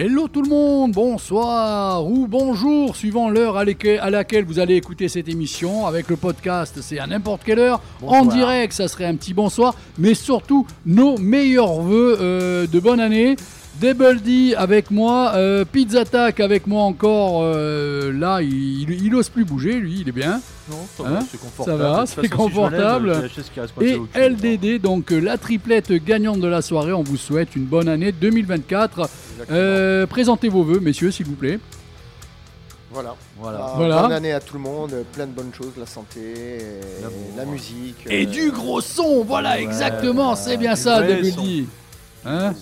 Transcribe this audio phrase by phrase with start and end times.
[0.00, 4.76] Hello tout le monde, bonsoir ou bonjour, suivant l'heure à, laquelle- à laquelle vous allez
[4.76, 5.86] écouter cette émission.
[5.86, 7.80] Avec le podcast, c'est à n'importe quelle heure.
[8.06, 13.00] En direct, ça serait un petit bonsoir, mais surtout nos meilleurs voeux euh, de bonne
[13.00, 13.34] année.
[13.80, 17.42] Double D avec moi, euh, Pizza Tac avec moi encore.
[17.44, 20.40] euh, là, il, il, il ose plus bouger, lui, il est bien.
[20.70, 21.78] Non, ça Hein va, c'est confortable.
[21.82, 23.12] Ça va, c'est si confortable.
[23.76, 24.28] lève, Et.
[24.28, 26.92] LDD, donc euh, la triplette gagnante de la soirée.
[26.92, 28.98] On vous souhaite une bonne année 2024.
[29.00, 29.46] Exactement.
[29.58, 31.60] Euh, présentez vos voeux, messieurs, s'il vous plaît.
[32.90, 33.14] Voilà.
[33.38, 33.58] Voilà.
[33.62, 34.02] Ah, Voilà.
[34.02, 38.06] Bonne année à tout le monde, plein de bonnes choses, la santé, et la musique.
[38.10, 41.42] Et euh, du gros son, voilà, ouais, exactement, c'est bien ça, Double son.
[41.44, 41.66] D.
[42.24, 42.54] Hein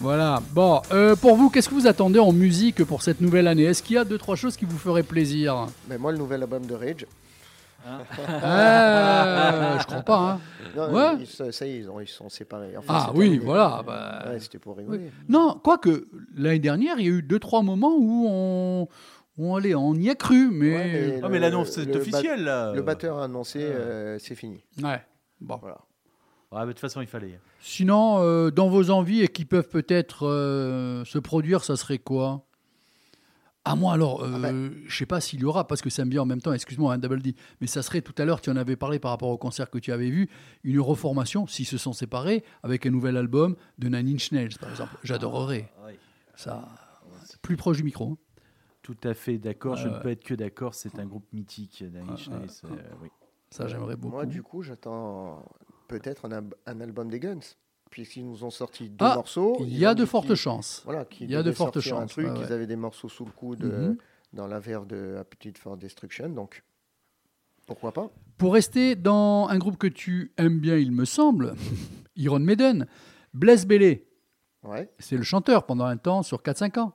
[0.00, 0.42] voilà.
[0.52, 3.64] Bon, euh, pour vous, qu'est-ce que vous attendez en musique pour cette nouvelle année?
[3.64, 5.66] Est-ce qu'il y a deux, trois choses qui vous feraient plaisir?
[5.88, 7.06] Mais moi, le nouvel album de Rage.
[8.28, 10.40] Euh, Je crois pas, hein.
[10.76, 11.16] Non, Ouais.
[11.20, 12.76] ils- ça, ça y est, ils, ont- ils sont séparés.
[12.76, 13.44] Enfin, Ah oui, terminé.
[13.44, 13.82] voilà.
[13.86, 14.98] bah, Ouais, c'était pour rigoler.
[14.98, 15.10] oui.
[15.28, 18.88] Non, quoique, l'année dernière, il y a eu deux, trois moments où on,
[19.38, 20.74] on, allait, on y a cru, mais...
[20.76, 22.72] Ouais, mais Ah, mais l'annonce est bat- officielle là.
[22.74, 23.64] Le batteur a annoncé, Ouais.
[23.72, 24.62] euh, c'est fini.
[24.82, 25.02] Ouais.
[25.40, 25.56] Bon.
[25.60, 25.78] Voilà.
[26.52, 27.40] Mais de toute façon, il fallait.
[27.60, 32.46] Sinon, euh, dans vos envies et qui peuvent peut-être euh, se produire, ça serait quoi?
[33.66, 34.72] Ah moi alors, euh, Ah ben.
[34.86, 36.94] je sais pas s'il y aura, parce que ça me vient en même temps, excuse-moi,
[36.94, 39.28] un double D, mais ça serait tout à l'heure, tu en avais parlé par rapport
[39.28, 40.30] au concert que tu avais vu,
[40.64, 44.70] une reformation, s'ils se sont séparés, avec un nouvel album de Nine Inch Nails, par
[44.70, 44.96] exemple.
[45.04, 45.70] J'adorerais.
[45.76, 45.92] Ah, oui.
[46.36, 46.66] Ça,
[47.42, 48.12] plus proche du micro.
[48.12, 48.16] hein.
[48.82, 49.76] Tout à fait d'accord.
[49.76, 50.74] Je ne peux être que d'accord.
[50.74, 53.08] C'est un groupe mythique, Nine Inch ouais, Nails, euh, oui.
[53.50, 54.14] Ça, j'aimerais beaucoup.
[54.14, 55.44] Moi, du coup, j'attends
[55.90, 56.26] peut-être
[56.66, 57.40] un, album des Guns.
[57.90, 59.56] Puisqu'ils nous ont sorti deux Ah, morceaux.
[59.60, 60.82] Il y a de fortes chances.
[60.84, 63.32] Voilà, Il y a de fortes un chances, ouais, ils avaient des morceaux sous le
[63.32, 63.70] coude Mhm.
[63.72, 63.94] euh,
[64.32, 66.62] dans la verve de Appetite for Destruction, donc
[67.66, 71.54] pourquoi pas Pour rester dans un groupe que tu aimes bien, il me semble,
[72.16, 72.86] Iron Maiden,
[73.34, 74.06] Blaise Bellé,
[74.62, 74.88] Ouais.
[75.00, 76.92] c'est le chanteur pendant un temps sur 4-5 ans.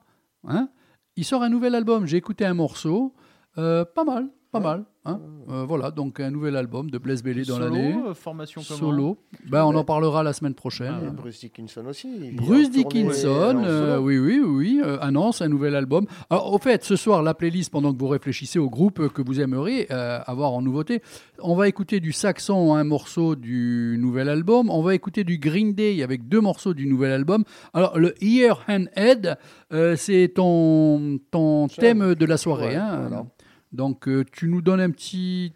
[0.47, 0.69] Hein
[1.17, 3.13] il sort un nouvel album, j'ai écouté un morceau,
[3.57, 4.29] euh, pas mal,
[4.59, 4.85] pas mal.
[5.05, 5.19] hein.
[5.49, 7.95] Euh, voilà, donc un nouvel album de Blaise Bellé dans Solo, l'année.
[8.07, 9.17] euh, formation comment Solo.
[9.49, 10.95] Ben, on en parlera la semaine prochaine.
[11.07, 11.09] Ah.
[11.11, 12.09] Bruce Dickinson aussi.
[12.33, 14.07] Bruce Dickinson, euh, solo.
[14.07, 16.07] oui, oui, oui, euh, annonce un nouvel album.
[16.31, 19.39] Alors, au fait, ce soir, la playlist, pendant que vous réfléchissez au groupe que vous
[19.39, 21.01] aimeriez euh, avoir en nouveauté,
[21.39, 24.69] on va écouter du Saxon, un morceau du nouvel album.
[24.71, 27.43] On va écouter du Green Day avec deux morceaux du nouvel album.
[27.73, 29.37] Alors, le Ear and Head,
[29.71, 32.69] euh, c'est ton, ton thème de la soirée.
[32.69, 33.01] ouais, hein.
[33.07, 33.25] voilà.
[33.75, 35.53] Donc, euh, tu nous donnes un petit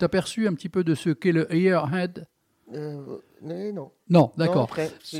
[0.00, 2.26] aperçu un petit peu de ce qu'est le Ear Head
[2.74, 3.18] Euh,
[4.08, 4.32] non.
[4.36, 4.68] D'accord.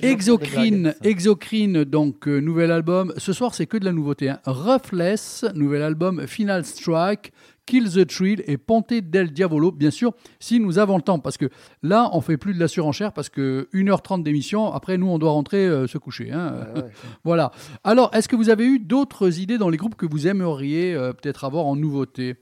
[0.02, 0.94] Exocrine.
[1.02, 3.12] Exocrine, donc euh, nouvel album.
[3.16, 4.28] Ce soir, c'est que de la nouveauté.
[4.30, 4.40] hein.
[4.46, 6.26] Roughless, nouvel album.
[6.26, 7.32] Final Strike,
[7.66, 9.72] Kill the Thrill et Ponte del Diavolo.
[9.72, 11.48] Bien sûr, si nous avons le temps, parce que
[11.82, 14.72] là, on fait plus de la surenchère parce que 1h30 d'émission.
[14.72, 16.30] Après, nous, on doit rentrer euh, se coucher.
[16.30, 16.66] hein.
[16.74, 16.90] Ouais, ouais.
[17.24, 17.52] Voilà.
[17.82, 21.12] Alors, est-ce que vous avez eu d'autres idées dans les groupes que vous aimeriez euh,
[21.12, 22.36] peut-être avoir en nouveauté?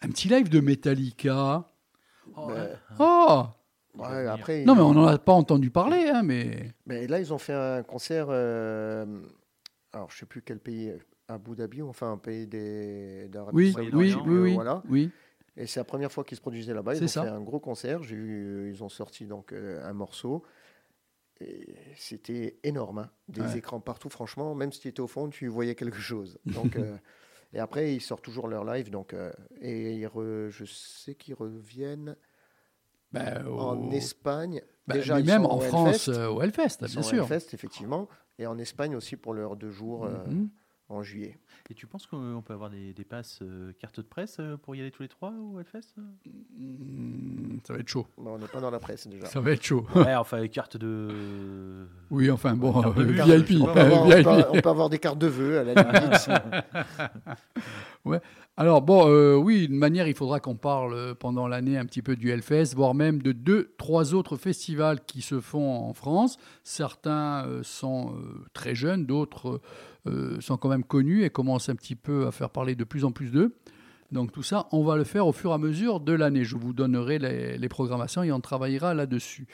[0.00, 1.64] Un petit live de Metallica.
[2.34, 3.42] Ben, Oh
[3.98, 6.72] ouais, après, Non, mais on n'en a pas entendu parler, hein, mais.
[6.86, 8.26] mais là, ils ont fait un concert.
[8.30, 9.04] euh,
[9.92, 10.92] alors, je sais plus quel pays.
[11.28, 14.82] Abu Dhabi, enfin un pays des d'Arabie Oui, Saoudite, oui, euh, oui, oui, Voilà.
[14.88, 15.10] oui.
[15.56, 16.94] Et c'est la première fois qu'ils se produisaient là-bas.
[16.94, 17.22] Ils ont ça.
[17.24, 18.02] fait un gros concert.
[18.02, 20.42] J'ai vu, ils ont sorti donc euh, un morceau.
[21.96, 22.98] C'était énorme.
[22.98, 23.10] hein.
[23.28, 23.58] Des Ouais.
[23.58, 24.08] écrans partout.
[24.08, 26.38] Franchement, même si tu étais au fond, tu voyais quelque chose.
[26.46, 26.96] Donc, euh,
[27.52, 28.90] et après, ils sortent toujours leur live.
[28.90, 32.16] Donc, euh, et re- je sais qu'ils reviennent
[33.14, 33.18] au-
[33.58, 34.62] en Espagne.
[34.86, 36.20] Ben, Déjà, mais même en France, Hellfest.
[36.20, 37.22] euh, au Hellfest, bien sont au sûr.
[37.30, 38.08] Hellfest, effectivement.
[38.38, 40.48] Et en Espagne aussi pour leurs deux jours euh, Mhm.
[40.88, 41.38] En juillet.
[41.70, 44.74] Et tu penses qu'on peut avoir des, des passes euh, carte de presse euh, pour
[44.76, 48.06] y aller tous les trois au Hellfest euh Ça va être chaud.
[48.18, 49.26] Bon, on n'est pas dans la presse déjà.
[49.26, 49.86] Ça va être chaud.
[49.94, 51.86] Ouais, enfin, carte de.
[52.10, 53.62] Oui, enfin bon, euh, VIP.
[53.62, 54.24] On peut, avoir, on VIP.
[54.24, 56.28] peut- on peut avoir des cartes de vœux à la limite.
[58.56, 62.02] Alors bon, euh, oui, d'une manière, il faudra qu'on parle euh, pendant l'année un petit
[62.02, 66.36] peu du Hellfest, voire même de deux, trois autres festivals qui se font en France.
[66.64, 68.14] Certains euh, sont
[68.52, 69.60] très jeunes, d'autres
[70.40, 73.12] sont quand même connus et commencent un petit peu à faire parler de plus en
[73.12, 73.54] plus d'eux.
[74.10, 76.42] Donc tout ça, on va le faire au fur et à mesure de l'année.
[76.42, 77.20] Je vous donnerai
[77.56, 79.46] les programmations et on travaillera là-dessus.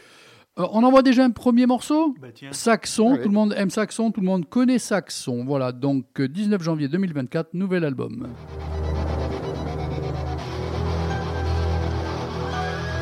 [0.59, 2.51] Euh, on envoie déjà un premier morceau Bah tiens.
[2.53, 3.23] Saxon, Allez.
[3.23, 5.45] tout le monde aime Saxon, tout le monde connaît Saxon.
[5.45, 8.29] Voilà, donc euh, 19 janvier 2024, nouvel album.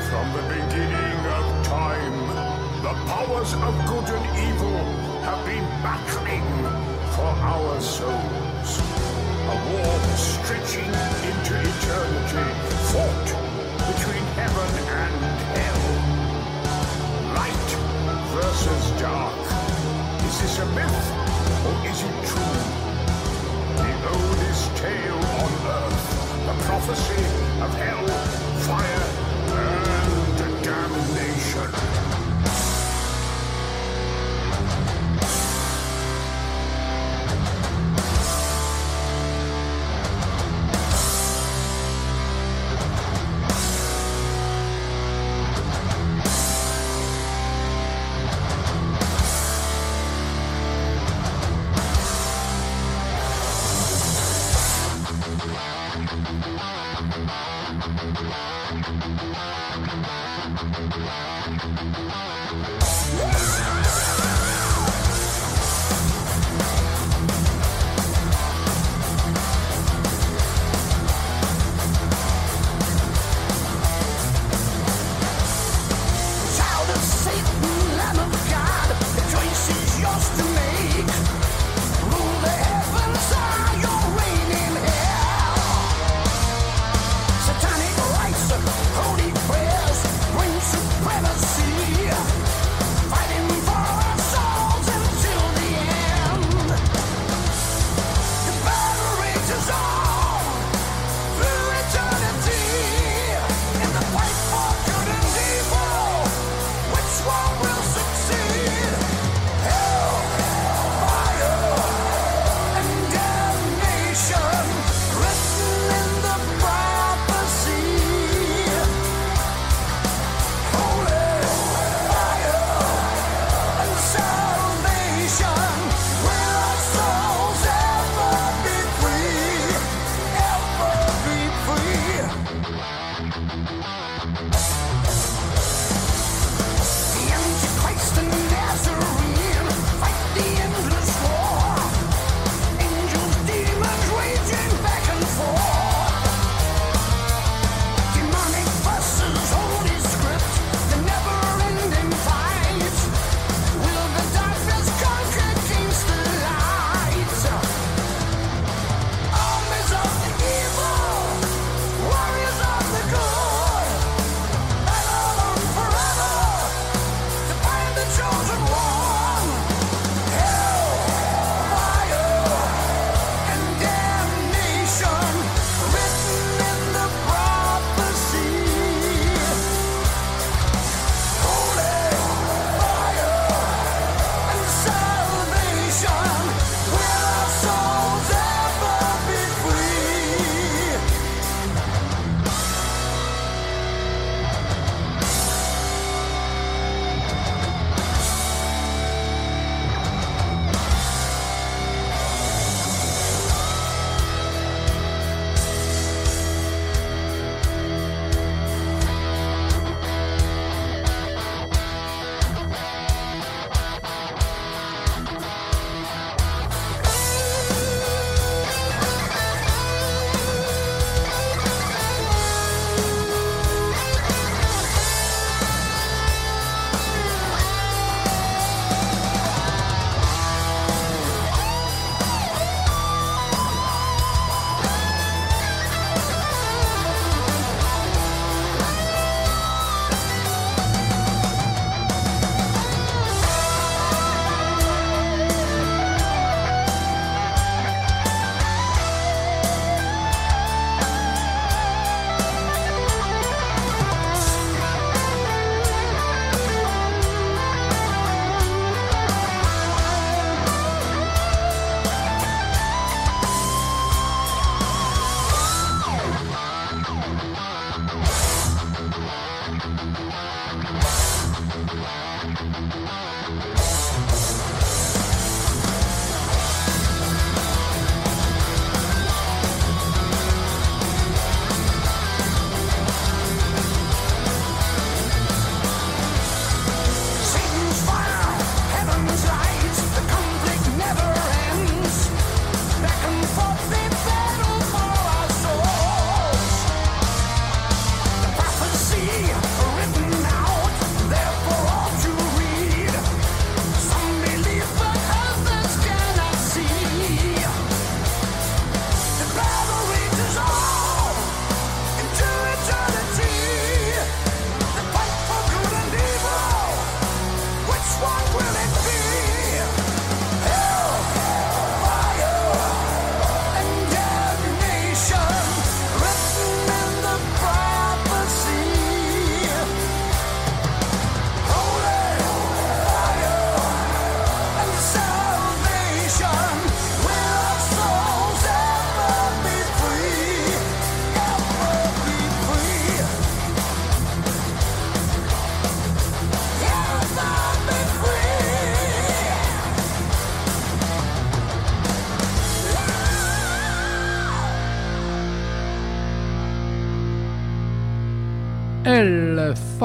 [0.08, 2.16] From the beginning of time,
[2.82, 4.78] the powers of good and evil
[5.24, 6.44] have been battling
[7.12, 8.80] for our souls.
[9.46, 10.90] A war stretching
[11.28, 12.46] into eternity,
[12.90, 13.28] fought
[13.78, 14.85] between heaven
[18.36, 19.32] versus dark.
[20.28, 21.08] Is this a myth
[21.66, 22.60] or is it true?
[23.80, 26.04] The oldest tale on earth,
[26.48, 27.24] the prophecy
[27.64, 28.06] of hell,
[28.68, 29.08] fire,
[30.44, 31.95] and damnation.
[59.18, 59.36] Thank
[62.10, 62.25] you.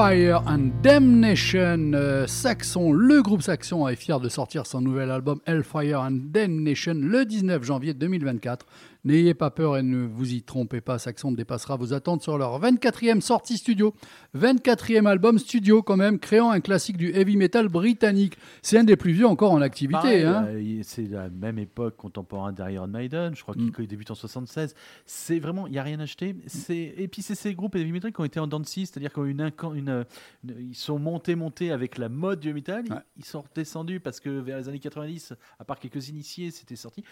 [0.01, 5.41] Hellfire and Damnation, euh, Saxon, le groupe Saxon est fier de sortir son nouvel album
[5.45, 8.65] Hellfire and Damnation le 19 janvier 2024.
[9.03, 12.61] N'ayez pas peur et ne vous y trompez pas, Saxon dépassera vos attentes sur leur
[12.61, 13.95] 24e sortie studio.
[14.37, 18.37] 24e album studio quand même, créant un classique du heavy metal britannique.
[18.61, 20.23] C'est un des plus vieux encore en activité.
[20.23, 20.45] Hein.
[20.49, 23.71] euh, c'est la même époque contemporaine d'Iron Maiden, je crois Mm.
[23.71, 24.75] qu'il débute en 76.
[25.05, 26.35] C'est vraiment, il n'y a rien acheté.
[26.69, 29.41] Et puis c'est ces groupes heavy metal qui ont été en dents c'est-à-dire qu'ils une,
[29.41, 30.05] incan- une,
[30.43, 32.83] une- ils sont montés, montés avec la mode du heavy metal,
[33.17, 37.03] ils sont redescendus parce que vers les années 90, à part quelques initiés, c'était sorti.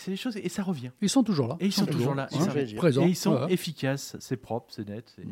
[0.00, 0.90] C'est des choses, et ça revient.
[1.02, 1.56] Ils sont toujours là.
[1.60, 2.28] Et ils sont toujours là.
[2.30, 2.76] C'est Et.
[2.76, 3.02] Présents.
[3.04, 3.52] Et ils sont Ouais.
[3.52, 5.04] efficaces, c'est propre, c'est net.
[5.16, 5.26] c'est-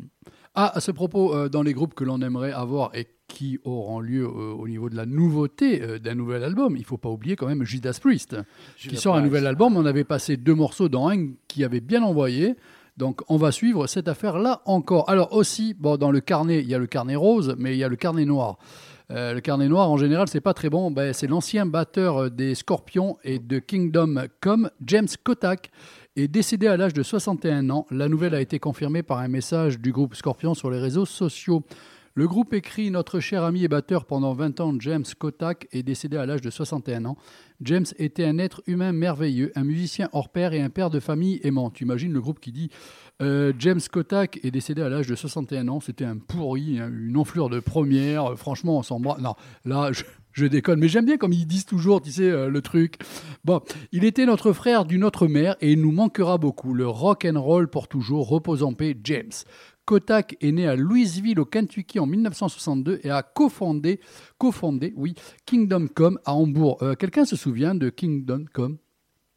[0.55, 3.99] Ah, à ce propos, euh, dans les groupes que l'on aimerait avoir et qui auront
[3.99, 7.35] lieu euh, au niveau de la nouveauté euh, d'un nouvel album, il faut pas oublier
[7.35, 8.35] quand même Judas Priest,
[8.77, 9.77] qui sort un nouvel album.
[9.77, 12.55] On avait passé deux morceaux dans un qui avait bien envoyé.
[12.97, 15.07] Donc on va suivre cette affaire-là encore.
[15.09, 17.83] Alors aussi, bon, dans le carnet, il y a le carnet rose, mais il y
[17.83, 18.57] a le carnet noir.
[19.09, 20.91] Euh, le carnet noir, en général, c'est pas très bon.
[20.91, 25.71] Ben, c'est l'ancien batteur euh, des Scorpions et de Kingdom Come, James Kotak,
[26.17, 27.85] est décédé à l'âge de 61 ans.
[27.89, 31.63] La nouvelle a été confirmée par un message du groupe Scorpion sur les réseaux sociaux.
[32.17, 36.17] Le groupe écrit Notre cher ami et batteur pendant 20 ans, James Kotak, est décédé
[36.17, 37.15] à l'âge de 61 ans.
[37.61, 41.39] James était un être humain merveilleux, un musicien hors pair et un père de famille
[41.43, 41.69] aimant.
[41.69, 42.71] Tu imagines le groupe qui dit
[43.21, 45.79] euh, James Kotak est décédé à l'âge de 61 ans.
[45.79, 48.31] C'était un pourri, hein, une enflure de première.
[48.31, 49.21] Euh, Franchement, on s'embrasse.
[49.21, 50.79] Non, là, je, je déconne.
[50.79, 52.95] Mais j'aime bien comme ils disent toujours, tu sais, euh, le truc.
[53.45, 56.73] Bon, il était notre frère d'une autre mère et il nous manquera beaucoup.
[56.73, 58.27] Le rock and roll pour toujours.
[58.27, 59.29] Repose en paix, James.
[59.87, 64.01] Kotak est né à Louisville au Kentucky en 1962 et a cofondé,
[64.37, 65.15] cofondé oui,
[65.45, 66.77] Kingdom Come à Hambourg.
[66.81, 68.79] Euh, Quelqu'un se souvient de Kingdom Come?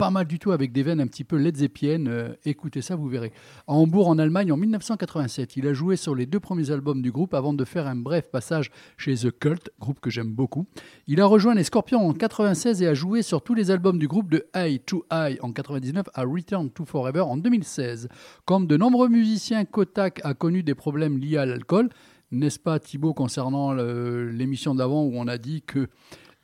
[0.00, 1.54] Pas mal du tout avec des veines un petit peu Led.
[1.85, 3.33] Euh, écoutez ça, vous verrez.
[3.66, 7.12] À Hambourg, en Allemagne, en 1987, il a joué sur les deux premiers albums du
[7.12, 10.64] groupe avant de faire un bref passage chez The Cult, groupe que j'aime beaucoup.
[11.07, 14.09] Il a rejoint les Scorpions en 96 et a joué sur tous les albums du
[14.09, 18.09] groupe de High to High en 99 à Return to Forever en 2016.
[18.47, 21.90] Comme de nombreux musiciens, Kotak a connu des problèmes liés à l'alcool.
[22.30, 25.90] N'est-ce pas Thibaut concernant l'émission d'avant où on a dit que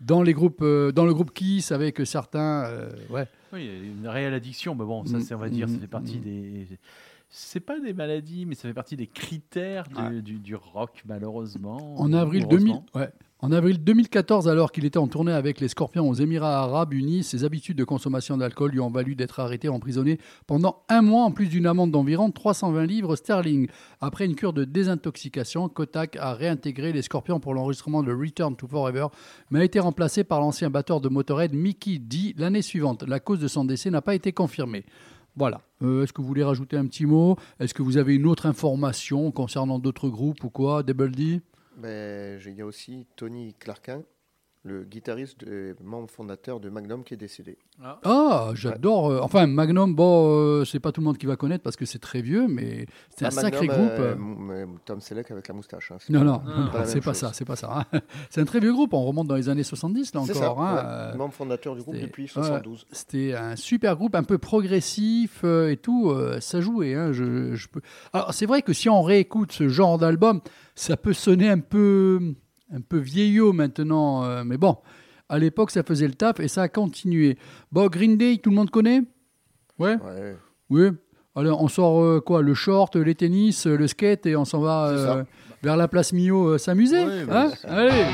[0.00, 2.64] dans, les groupes, euh, dans le groupe Kiss avec certains...
[2.66, 3.26] euh, ouais.
[3.56, 3.68] Oui,
[4.00, 6.22] une réelle addiction, mais bon, ça, Mm, on va dire, ça mm, fait partie mm.
[6.22, 6.66] des.
[7.28, 10.22] C'est pas des maladies, mais ça fait partie des critères du, Ouais.
[10.22, 11.96] du, du rock, malheureusement.
[11.98, 12.86] En avril, ou 2000, heureusement.
[12.94, 13.10] ouais.
[13.40, 17.22] En avril 2014, alors qu'il était en tournée avec les Scorpions aux Émirats Arabes Unis,
[17.22, 21.30] ses habitudes de consommation d'alcool lui ont valu d'être arrêté emprisonné pendant un mois, en
[21.30, 23.68] plus d'une amende d'environ 320 livres sterling.
[24.00, 28.66] Après une cure de désintoxication, Kotak a réintégré les Scorpions pour l'enregistrement de Return to
[28.66, 29.08] Forever,
[29.50, 33.02] mais a été remplacé par l'ancien batteur de Motorhead Mickey D l'année suivante.
[33.02, 34.86] La cause de son décès n'a pas été confirmée.
[35.36, 35.60] Voilà.
[35.82, 37.36] Euh, Est-ce que vous voulez rajouter un petit mot?
[37.60, 40.82] Est-ce que vous avez une autre information concernant d'autres groupes ou quoi?
[40.82, 41.42] Double D?
[42.38, 44.02] J'ai- il aussi Tony Clarkin,
[44.66, 47.56] le guitariste et membre fondateur de Magnum qui est décédé.
[48.04, 49.10] Ah, j'adore.
[49.10, 50.30] euh, enfin, Magnum, bon,
[50.60, 52.86] euh, c'est pas tout le monde qui va connaître parce que c'est très vieux, mais
[53.16, 53.92] c'est un Ah, sacré groupe.
[53.98, 55.92] euh, Tom Selleck avec la moustache.
[55.92, 57.86] hein, c'est Non, pas- non, c'est pas ça, c'est pas ça.
[57.92, 58.00] hein.
[58.30, 58.92] C'est un très vieux groupe.
[58.92, 60.60] On remonte dans les années 70 là ça, encore.
[60.62, 60.80] hein, ouais.
[60.84, 62.28] euh, membre fondateur du groupe c'était- depuis ouais.
[62.28, 62.86] 72.
[62.90, 66.10] C'était un super groupe, un peu progressif euh, et tout.
[66.10, 66.94] euh, ça jouait.
[66.94, 67.80] hein, je, je peux...
[68.12, 70.40] Alors, c'est vrai que si on réécoute ce genre d'album,
[70.74, 72.34] ça peut sonner un peu,
[72.72, 74.24] un peu vieillot maintenant.
[74.24, 74.76] euh, mais bon,
[75.28, 77.36] à l'époque, ça faisait le taf et ça a continué.
[77.72, 79.02] Bon, Green Day, tout le monde connaît?
[79.78, 79.96] Ouais?
[79.96, 80.36] Ouais.
[80.70, 80.88] Oui.
[81.34, 82.42] Alors, on sort euh, quoi?
[82.42, 85.24] Le short, les tennis, euh, le skate et on s'en va
[85.62, 87.50] vers la place euh, s'amuser hein?
[87.64, 88.04] Allez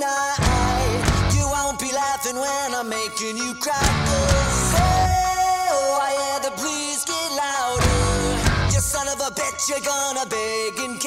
[0.00, 1.34] cannot.
[1.34, 3.74] You won't be laughing when I'm making you cry.
[4.76, 8.74] Oh, I hear the please get louder.
[8.74, 11.00] You son of a bitch, you're gonna beg and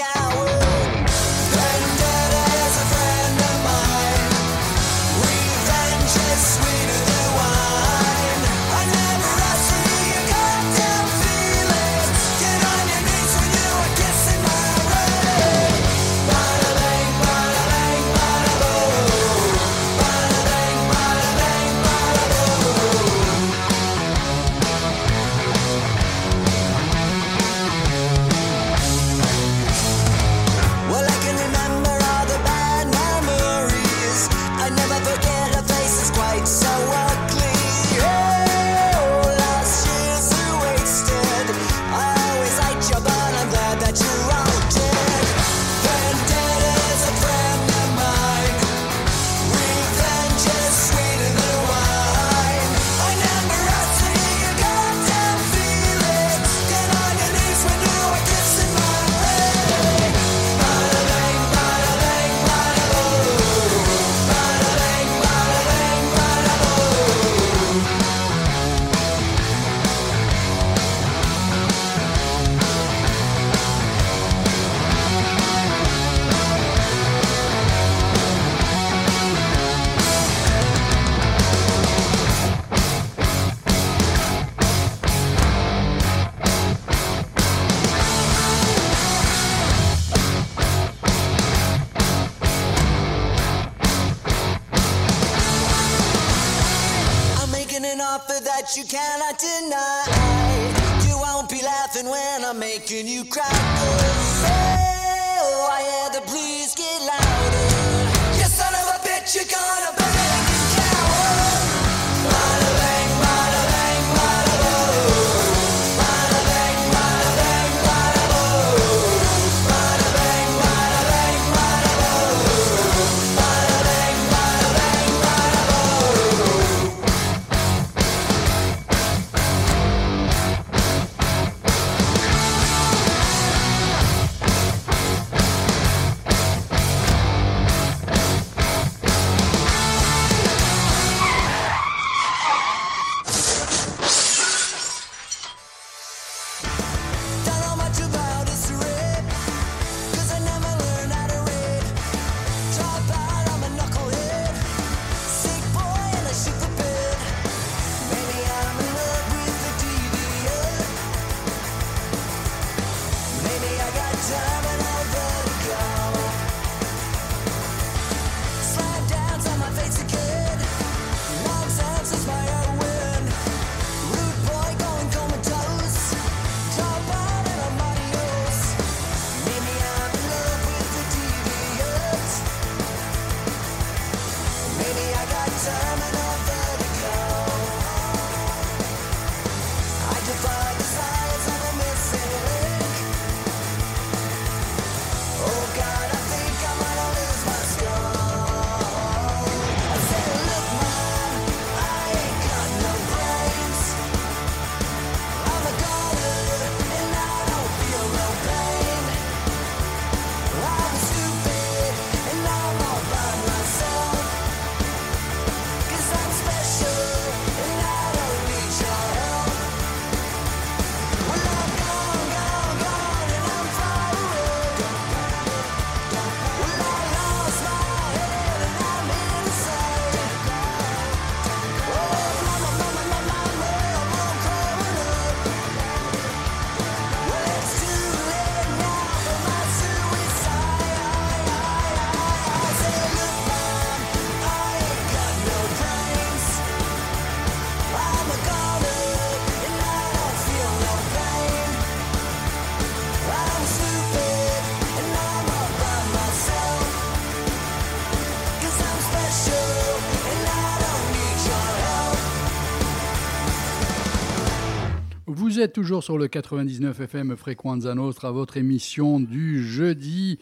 [265.68, 270.40] êtes toujours sur le 99 FM Frequenza Nostra, votre émission du jeudi.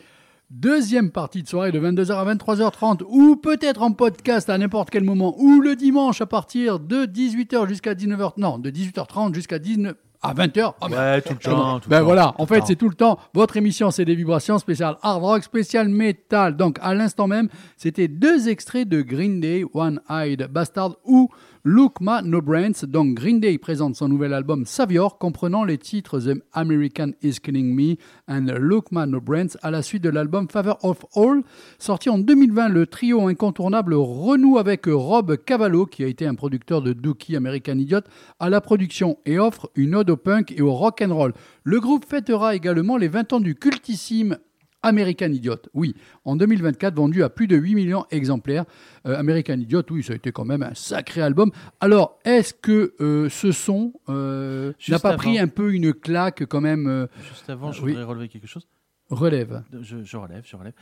[0.51, 5.03] Deuxième partie de soirée de 22h à 23h30 ou peut-être en podcast à n'importe quel
[5.03, 8.33] moment ou le dimanche à partir de 18h jusqu'à 19h.
[8.37, 10.73] Non, de 18h30 jusqu'à 19 à 20h.
[10.79, 11.79] Ah, ben, Ouais, tout le temps.
[11.79, 13.17] tout ben temps, voilà, tout en fait, c'est tout le temps.
[13.33, 16.55] Votre émission, c'est des vibrations spéciales hard rock, spécial metal.
[16.55, 21.29] Donc, à l'instant même, c'était deux extraits de Green Day, One Eyed Bastard ou
[21.67, 22.85] Look Ma No Brains.
[22.87, 27.73] Donc, Green Day présente son nouvel album Savior, comprenant les titres The American Is Killing
[27.73, 27.95] Me
[28.27, 31.41] and Look Ma No Brains, à la suite de l'album Favor of All.
[31.79, 36.83] Sorti en 2020, le trio incontournable renoue avec Rob Cavallo, qui a été un producteur
[36.83, 38.01] de Dookie American Idiot,
[38.39, 41.33] à la production et offre une ode au punk et au rock and roll.
[41.63, 44.37] Le groupe fêtera également les 20 ans du cultissime
[44.85, 48.65] American Idiot, oui, en 2024, vendu à plus de 8 millions d'exemplaires.
[49.05, 51.51] Euh, American Idiot, oui, ça a été quand même un sacré album.
[51.79, 55.17] Alors, est-ce que euh, ce son euh, n'a pas avant.
[55.17, 57.91] pris un peu une claque quand même Juste avant, je Oui.
[57.91, 58.67] voudrais relever quelque chose.
[59.09, 59.63] Relève.
[59.81, 60.73] Je, je relève, je relève.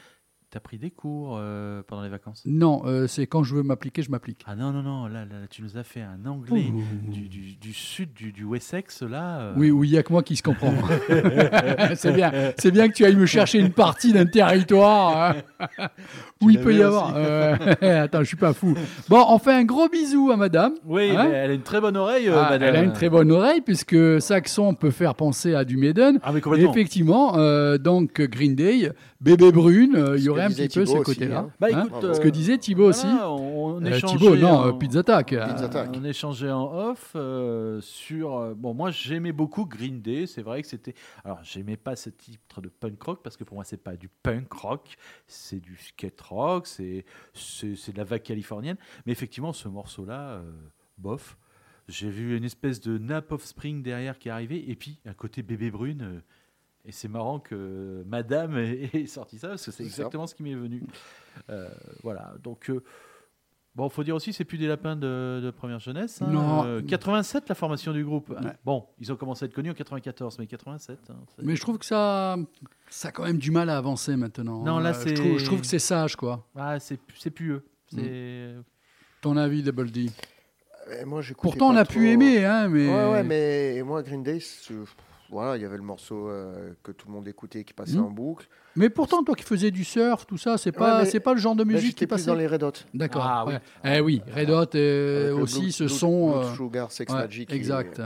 [0.54, 2.44] T'as pris des cours euh, pendant les vacances?
[2.46, 4.44] Non, euh, c'est quand je veux m'appliquer, je m'applique.
[4.46, 6.66] Ah non, non, non, là, là, là, tu nous as fait un anglais
[7.12, 9.40] du, du, du sud du, du Wessex, là.
[9.40, 10.72] euh, Oui, oui, il n'y a que moi qui se comprend.
[11.96, 15.88] c'est bien, c'est bien que tu ailles me chercher une partie d'un territoire hein,
[16.42, 17.14] où il peut y avoir.
[17.16, 17.56] euh,
[18.04, 18.76] attends, je suis pas fou.
[19.10, 20.74] Bon, on fait un gros bisou à Madame.
[20.86, 22.70] Oui, Hein elle a une très bonne oreille, euh, Ah, madame.
[22.70, 26.20] elle a une très bonne oreille puisque saxon peut faire penser à du Maiden.
[26.22, 26.72] Ah, mais Et complètement.
[26.72, 28.92] effectivement, euh, donc Green Day,
[29.24, 31.40] Bébé Brune, euh, il y aurait un petit peu ce côté-là.
[31.40, 31.52] hein.
[31.60, 33.08] Bah Hein Ce euh, que disait Thibaut aussi.
[33.08, 35.28] on, on Euh, échangeait Thibaut, non, en- euh, Pizza Attack.
[35.30, 35.90] Pizza Attack.
[35.96, 37.16] On échangeait en off
[37.82, 38.56] sur.
[38.56, 40.28] bon, moi j'aimais beaucoup Green Day.
[40.28, 40.94] C'est vrai que c'était.
[41.24, 44.10] Alors, j'aimais pas ce titre de punk rock parce que pour moi, c'est pas du
[44.10, 47.06] punk rock, c'est du skate rock, c'est
[47.64, 48.78] de la vague californienne.
[49.06, 50.42] Mais effectivement, ce morceau-là,
[50.98, 51.38] bof.
[51.90, 55.14] J'ai vu une espèce de nap of spring derrière qui est arrivé, et puis un
[55.14, 56.22] côté bébé brune.
[56.86, 59.88] Euh, et c'est marrant que Madame ait sorti ça, parce que c'est ça.
[59.90, 60.84] exactement ce qui m'est venu.
[61.50, 61.70] Euh,
[62.04, 62.84] voilà, donc euh,
[63.76, 66.22] Bon, faut dire aussi, c'est plus des lapins de, de première jeunesse.
[66.22, 66.28] hein.
[66.30, 66.64] Non.
[66.64, 68.30] Euh, 87, la formation du groupe.
[68.30, 68.52] Ouais.
[68.64, 71.00] Bon, ils ont commencé à être connus en 94, mais 87.
[71.10, 72.36] hein, Mais je trouve que ça,
[72.92, 74.62] ça a quand même du mal à avancer maintenant.
[74.64, 76.48] Non, là, Euh, c'est- Je trouve, je trouve que c'est sage, quoi.
[76.56, 77.66] Ah, c'est c'est plus eux.
[77.88, 78.54] C'est
[79.22, 80.06] Ton avis, Double D?
[81.00, 82.88] Et moi, Pourtant, on a pu aimer, hein, mais.
[82.88, 84.72] Ouais, ouais, mais moi, Green Day, c'est-
[85.34, 88.06] voilà, il y avait le morceau euh, que tout le monde écoutait qui passait Mhm.
[88.06, 88.48] en boucle.
[88.78, 91.56] Mais pourtant, toi qui faisais du surf, tout ça, c'est pas, c'est pas le genre
[91.56, 92.28] de musique qui plus passait.
[92.28, 92.72] dans les Red Hot.
[92.94, 93.24] D'accord.
[93.26, 93.54] Ah, oui.
[93.84, 96.34] Eh oui, Red Hot euh, aussi, ce Blood- son.
[96.38, 97.52] Euh, Sugar, Sex ouais, Magic.
[97.52, 98.02] et- exact,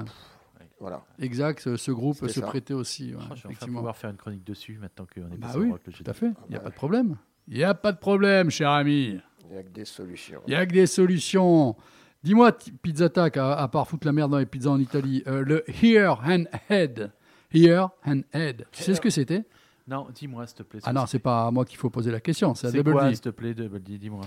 [0.79, 1.03] Voilà.
[1.19, 1.59] exact.
[1.61, 2.41] Ce, ce groupe se ça.
[2.47, 3.13] prêtait aussi.
[3.13, 5.57] ouais, Oh, je vais enfin pouvoir faire une chronique dessus maintenant qu'on est Bah passé
[5.59, 6.27] au oui, rock, le tout à fait.
[6.27, 6.63] Il n'y a Ouais.
[6.63, 7.17] pas de problème.
[7.47, 9.19] Il n'y a pas de problème, cher ami.
[9.49, 10.41] Il n'y a que des solutions.
[10.47, 11.75] Il n'y a que des solutions.
[12.23, 15.43] Dis-moi, Pizza Tac, à, à part foutre la merde dans les pizzas en Italie, euh,
[15.43, 17.11] le Here and Head.
[17.53, 18.65] Here and Head.
[18.71, 19.43] Tu sais ce que c'était?
[19.87, 20.81] Non, dis-moi, s'il te plaît.
[20.83, 22.91] Ah non, c'est pas à moi qu'il faut poser la question, c'est à c'est Double
[22.91, 23.15] quoi, D.
[23.15, 24.25] s'il te plaît, Double D, dis-moi.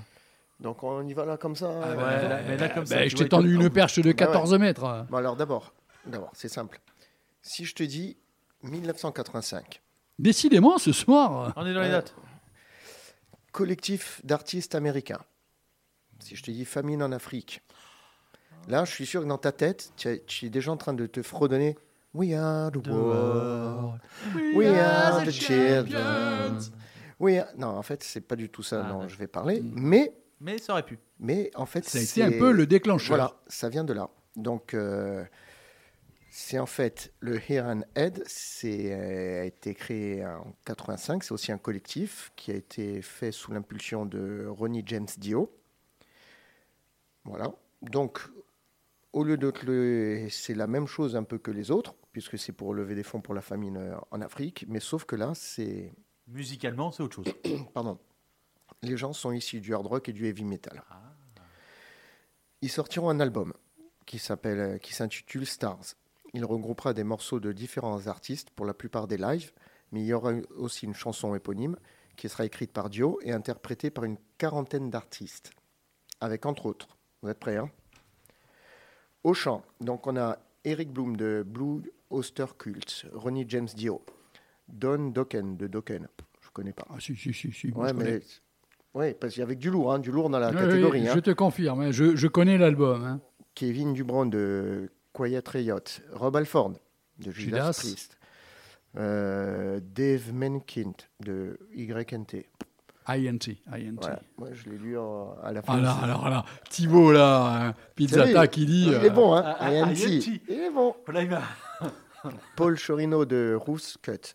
[0.59, 1.68] Donc on y va là comme ça?
[1.70, 3.68] Ah, euh, ouais, là- mais là, comme ça, Ben, tu je vois, t'ai tendu une
[3.70, 4.14] perche de Bah ouais.
[4.14, 5.06] 14 mètres.
[5.11, 5.72] Bon alors d'abord,
[6.06, 6.80] d'abord, c'est simple.
[7.42, 8.16] Si je te dis
[8.62, 9.80] 1985,
[10.18, 11.52] Décidément, ce soir.
[11.56, 11.92] On est dans les Ouais.
[11.92, 12.14] dates.
[13.52, 15.18] collectif d'artistes américains.
[16.20, 17.62] Si je te dis famine en Afrique,
[18.68, 20.92] là je suis sûr que dans ta tête, tu es, tu es déjà en train
[20.92, 21.76] de te fredonner
[22.12, 24.01] We are the world,
[24.55, 26.59] we are the children.
[27.20, 29.09] We are- Non, en fait, c'est pas du tout ça Ah, dont ouais.
[29.09, 30.99] je vais parler, mais, Mais ça aurait pu.
[31.18, 33.16] mais en fait, Ça a été c'est un peu le déclencheur.
[33.16, 34.09] Voilà, ça vient de là.
[34.37, 35.25] Donc, euh,
[36.31, 41.23] c'est en fait le Here and Head, c'est euh, a été créé en 85.
[41.23, 45.53] C'est aussi un collectif qui a été fait sous l'impulsion de Ronnie James Dio.
[47.25, 47.53] Voilà.
[47.83, 48.20] Donc,
[49.12, 52.53] au lieu de le, c'est la même chose un peu que les autres, puisque c'est
[52.53, 55.92] pour lever des fonds pour la famine euh, en Afrique, mais sauf que là, c'est,
[56.31, 57.35] Musicalement, c'est autre chose.
[57.75, 57.99] pardon,
[58.83, 60.83] les gens sont issus du hard rock et du heavy metal.
[62.62, 63.53] Ils sortiront un album
[64.07, 65.94] qui s'appelle, euh, qui s'intitule Stars.
[66.33, 69.53] Il regroupera des morceaux de différents artistes pour la plupart des lives,
[69.90, 71.77] mais il y aura aussi une chanson éponyme
[72.16, 75.51] qui sera écrite par Dio et interprétée par une quarantaine d'artistes,
[76.20, 77.70] avec entre autres, vous êtes prêts, hein?
[79.24, 84.02] Au chant, donc on a Eric Bloom de Blue Oster Cult, Ronnie James Dio,
[84.68, 86.09] Don Dokken de Dokken,
[86.40, 86.87] je connais pas.
[86.90, 87.52] Ah, si, si, si.
[87.52, 88.20] si Ouais, mais
[88.94, 91.00] ouais, parce qu'il y avait du lourd, hein, du lourd dans la Oui, catégorie.
[91.02, 91.12] oui, hein.
[91.14, 93.04] Je te confirme, hein, je, je connais l'album.
[93.04, 93.20] hein.
[93.54, 95.78] Kevin Dubron de Quiet Riot,
[96.12, 96.72] Rob Alford
[97.18, 97.76] de Judas, Judas.
[97.78, 98.16] Priest,
[98.96, 102.46] euh, Dave Menkin de YNT.
[103.18, 103.38] INT.
[103.73, 103.96] INT.
[104.01, 104.20] Voilà.
[104.38, 105.75] Moi, je l'ai lu en- à la fin.
[105.79, 108.33] Ah là, alors là, Thibaut là, hein, Pizza Salut.
[108.35, 108.87] Tac, il dit.
[108.88, 109.90] Il est bon, hein Ah, INT.
[109.92, 110.40] INT.
[110.49, 110.94] Il est bon.
[111.07, 111.42] Voilà, il m'a-
[112.57, 114.33] Paul Chorino de Roos Cut,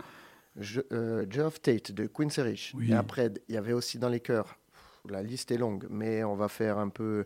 [0.59, 2.73] Je- euh, Geoff Tate de Queen's Rich.
[2.75, 2.91] Oui.
[2.91, 4.55] Et après, il y avait aussi dans les chœurs.
[5.09, 7.25] La liste est longue, mais on va faire un peu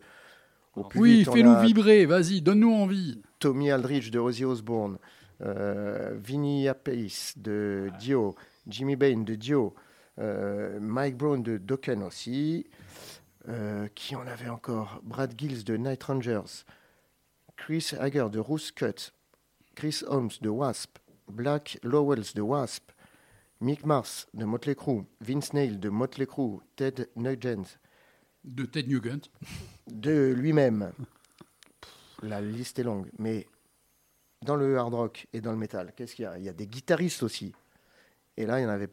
[0.75, 3.21] au plus Oui, fais-nous a vibrer, vas-y, donne-nous envie.
[3.39, 4.97] Tommy Aldridge de Ozzy Osbourne,
[5.41, 8.35] euh, Vinny Appice de Dio,
[8.67, 9.73] Jimmy Bain de Dio,
[10.19, 12.65] Mike Brown de Dokken aussi.
[13.47, 14.99] Euh, qui en avait encore?
[15.03, 16.65] Brad Gills de Night Rangers,
[17.55, 19.11] Chris Hager de Roos Cut,
[19.75, 22.91] Chris Holmes de Wasp, Black Lowells de Wasp,
[23.61, 27.79] Mick Mars de Motley Crue, Vince Neil de Motley Crue, Ted Nugent.
[28.43, 29.31] De Ted Nugent.
[29.87, 30.91] de lui-même.
[32.21, 33.47] La liste est longue, mais
[34.41, 36.37] dans le hard rock et dans le metal, qu'est-ce qu'il y a?
[36.37, 37.53] Il y a des guitaristes aussi.
[38.37, 38.89] Et là, il n'y en avait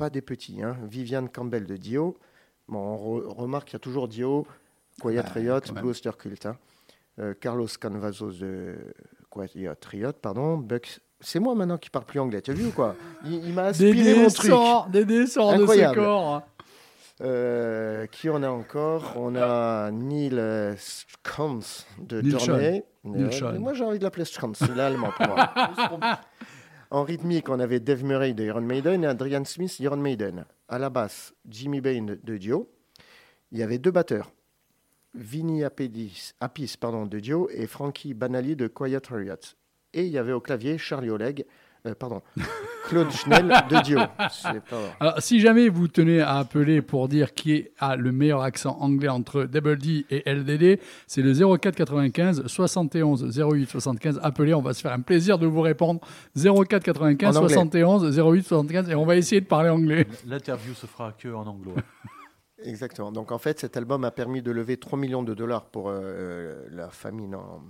[0.00, 0.62] pas des petits.
[0.62, 0.76] Hein.
[0.88, 2.16] Viviane Campbell de Dio.
[2.68, 4.46] Bon, on re- remarque qu'il y a toujours Dio,
[5.00, 5.60] Quiet Ah, Riot.
[5.74, 6.46] Blue Cult.
[6.46, 6.56] hein.
[7.18, 8.76] Euh, Carlos Canvazos de
[9.28, 10.56] Quiet Riot, pardon.
[10.56, 11.00] Bucks.
[11.20, 12.96] C'est moi maintenant qui parle plus anglais, tu as vu ou quoi?
[13.26, 14.50] Il, il m'a aspiré mon truc.
[14.90, 15.94] des dessors de ce Incroyable.
[15.96, 16.34] corps.
[16.36, 16.42] hein.
[17.22, 19.12] Euh, qui on a encore?
[19.16, 21.58] On a Neil euh, Scans
[22.00, 22.82] de Journey.
[23.04, 25.52] Euh, moi, j'ai envie de l'appeler Scans, c'est l'allemand pour moi.
[26.90, 30.44] en rythmique, on avait Dave Murray de Iron Maiden et Adrian Smith d'Iron Maiden.
[30.68, 32.68] À la basse, Jimmy Bain de, Dio.
[33.52, 34.32] Il y avait deux batteurs.
[35.14, 35.62] Vinny
[36.80, 39.34] pardon, de Dio et Frankie Banali de Quiet Riot.
[39.92, 41.46] Et il y avait au clavier Charlie Oleg,
[41.86, 42.20] euh, pardon,
[42.88, 43.98] Claude Schnell de Dio.
[45.00, 49.08] Alors, si jamais vous tenez à appeler pour dire qui a le meilleur accent anglais
[49.08, 54.20] entre Double D et LDD, c'est le 04 95 71 08 75.
[54.22, 56.00] Appelez, on va se faire un plaisir de vous répondre.
[56.36, 57.54] 04 95 En anglais.
[57.54, 60.06] 71 08 75 et on va essayer de parler anglais.
[60.26, 61.74] L'interview se fera que en anglo.
[62.64, 63.10] Exactement.
[63.12, 66.66] Donc en fait, cet album a permis de lever 3 millions de dollars pour euh,
[66.70, 67.62] la famine en,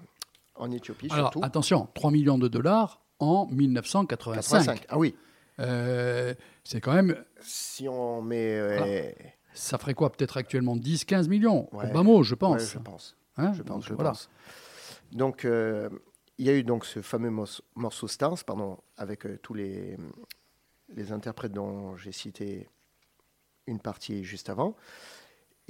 [0.57, 1.45] en Éthiopie, Alors, surtout.
[1.47, 4.35] attention, 3 millions de dollars en 1985.
[4.65, 4.87] 85.
[4.89, 5.15] Ah oui.
[5.61, 7.23] Euh, c'est quand même.
[7.41, 9.11] Si on met euh,
[9.53, 11.91] Ça ferait quoi Peut-être actuellement 10, 15 millions Ouais.
[11.91, 12.73] Au bas mot, je Ouais, pense.
[12.73, 13.17] je pense.
[13.37, 14.11] Hein Je pense, je Voilà.
[14.11, 14.31] pense.
[15.13, 15.89] Donc, euh,
[16.39, 17.31] il y a eu donc ce fameux
[17.75, 19.97] morceau Stars, pardon, avec tous les,
[20.89, 22.69] les interprètes dont j'ai cité
[23.67, 24.75] une partie juste avant.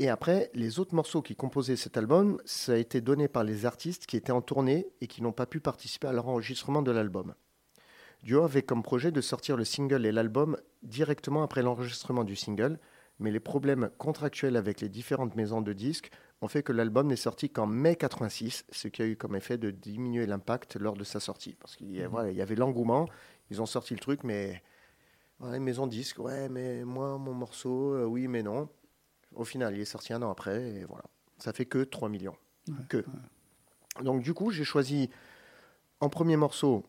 [0.00, 3.66] Et après, les autres morceaux qui composaient cet album, ça a été donné par les
[3.66, 7.34] artistes qui étaient en tournée et qui n'ont pas pu participer à l'enregistrement de l'album.
[8.22, 12.78] Duo avait comme projet de sortir le single et l'album directement après l'enregistrement du single,
[13.18, 16.10] mais les problèmes contractuels avec les différentes maisons de disques
[16.40, 19.58] ont fait que l'album n'est sorti qu'en mai 86, ce qui a eu comme effet
[19.58, 21.56] de diminuer l'impact lors de sa sortie.
[21.60, 23.06] Parce qu'il y, voilà, y avait l'engouement,
[23.50, 24.62] ils ont sorti le truc, mais
[25.40, 28.70] voilà, les maisons de disques, ouais, mais moi, mon morceau, euh, oui, mais non.
[29.34, 31.04] Au final, il est sorti un an après, et voilà.
[31.38, 32.36] Ça fait que 3 millions.
[32.88, 33.04] que.
[34.02, 35.10] Donc, du coup, j'ai choisi
[36.00, 36.84] en premier morceau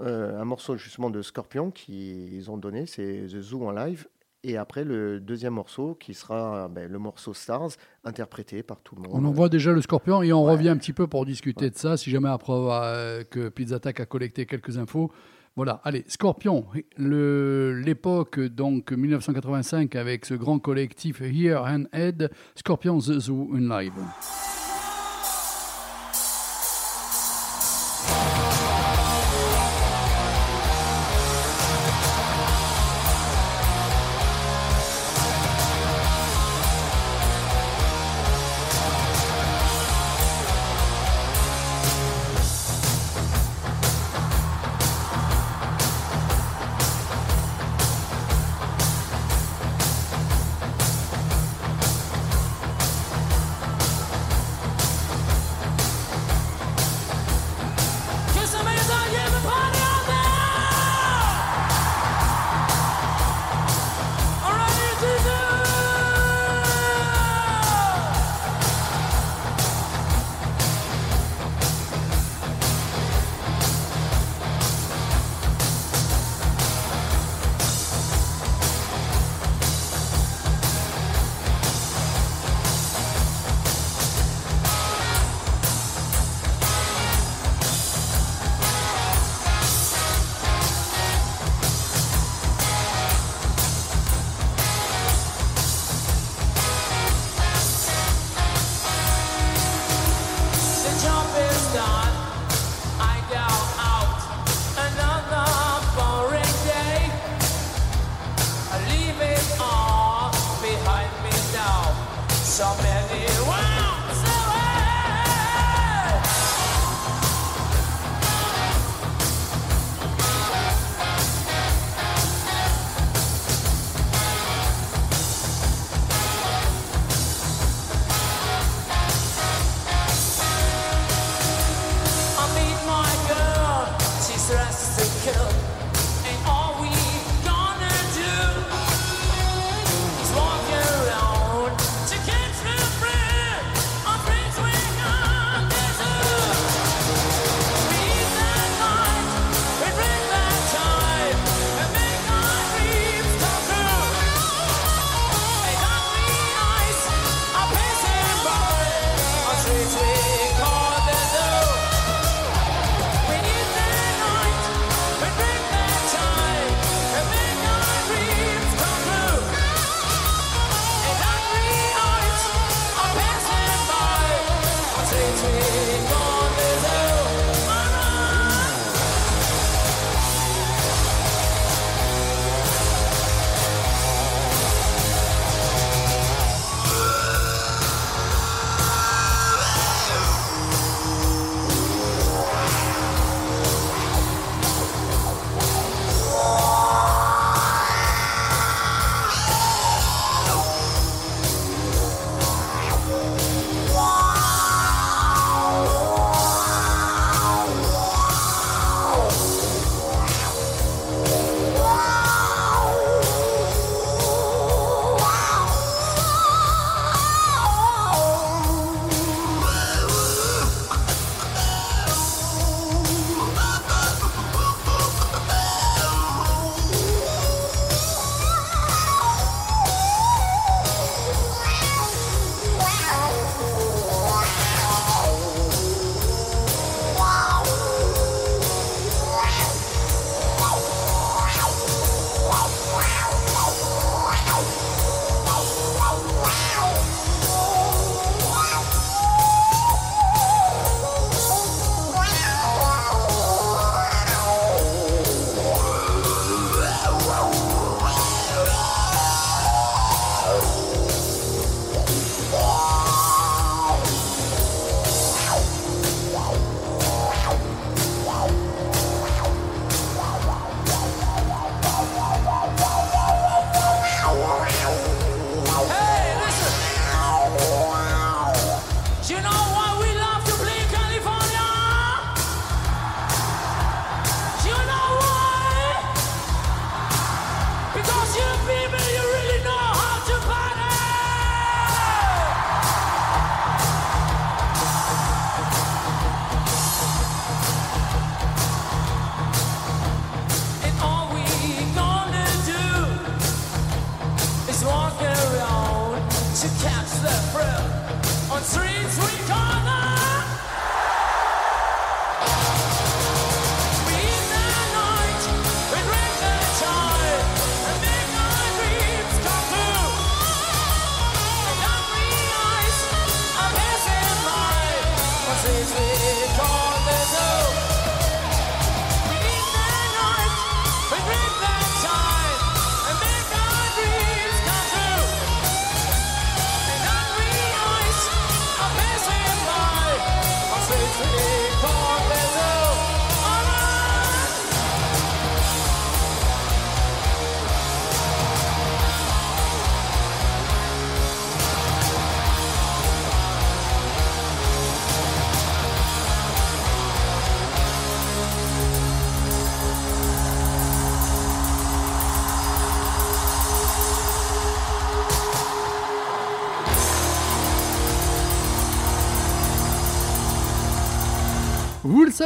[0.00, 4.06] euh, un morceau justement de Scorpion qu'ils ont donné, c'est The Zoo en live.
[4.42, 7.70] Et après, le deuxième morceau qui sera ben, le morceau Stars,
[8.04, 9.10] interprété par tout le monde.
[9.12, 11.96] On envoie déjà le scorpion et on revient un petit peu pour discuter de ça,
[11.96, 15.10] si jamais après euh, que Pizza Attack a collecté quelques infos.
[15.56, 16.66] Voilà, allez, Scorpion,
[16.98, 23.94] l'époque donc 1985 avec ce grand collectif Here and Head, Scorpion The Zoo in Live.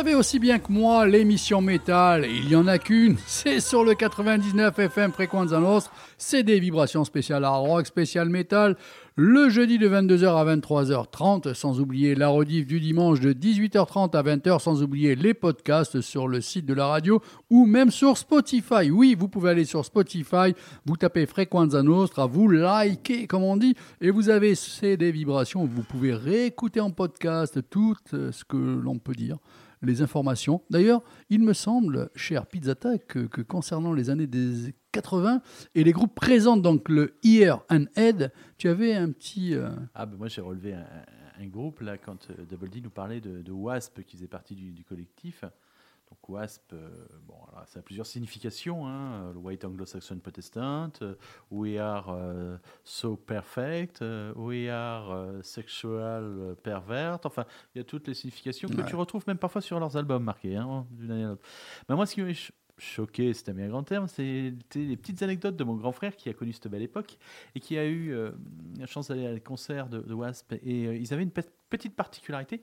[0.01, 3.93] Savez aussi bien que moi, l'émission métal, il y en a qu'une, c'est sur le
[3.93, 5.13] 99 FM
[5.61, 8.79] Nostra, c'est des vibrations spéciales hard rock, spécial métal,
[9.15, 14.23] le jeudi de 22h à 23h30, sans oublier la rediff du dimanche de 18h30 à
[14.23, 18.91] 20h, sans oublier les podcasts sur le site de la radio ou même sur Spotify.
[18.91, 20.55] Oui, vous pouvez aller sur Spotify,
[20.87, 25.67] vous tapez Frequenza Nostra, vous likez, comme on dit, et vous avez ces vibrations.
[25.67, 29.37] Vous pouvez réécouter en podcast tout euh, ce que l'on peut dire
[29.83, 30.63] les informations.
[30.71, 35.43] D'ailleurs, il me semble, cher Pizzata, que, concernant les années des 80
[35.75, 39.55] et les groupes présents, donc le Ear and Head, tu avais un petit...
[39.55, 43.51] euh, Ah, ben moi j'ai relevé un, groupe là quand euh, Double nous parlait de,
[43.51, 45.45] Wasp qui faisait partie du collectif.
[46.11, 46.89] Donc Wasp, euh,
[47.27, 48.87] bon, alors, ça a plusieurs significations.
[48.87, 51.15] hein, Le White Anglo-Saxon Protestant, euh,
[51.53, 54.03] We Are euh, So Perfect,
[54.35, 57.21] We Are Sexual Pervert.
[57.25, 57.45] Enfin,
[57.75, 58.85] il y a toutes les significations que Ouais.
[58.87, 61.43] tu retrouves même parfois sur leurs albums marqués hein, d'une année à l'autre.
[61.89, 62.23] Mais moi, ce qui
[62.81, 66.29] choqué, c'était un bien grand terme, c'était les petites anecdotes de mon grand frère qui
[66.29, 67.19] a connu cette belle époque
[67.55, 68.31] et qui a eu euh,
[68.79, 70.55] la chance d'aller à des concerts de, Wasp.
[70.65, 72.63] Et euh, ils avaient une pe- petite particularité,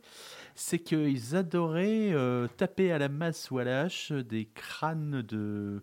[0.55, 5.81] c'est qu'ils adoraient euh, taper à la masse ou à la hache des crânes de...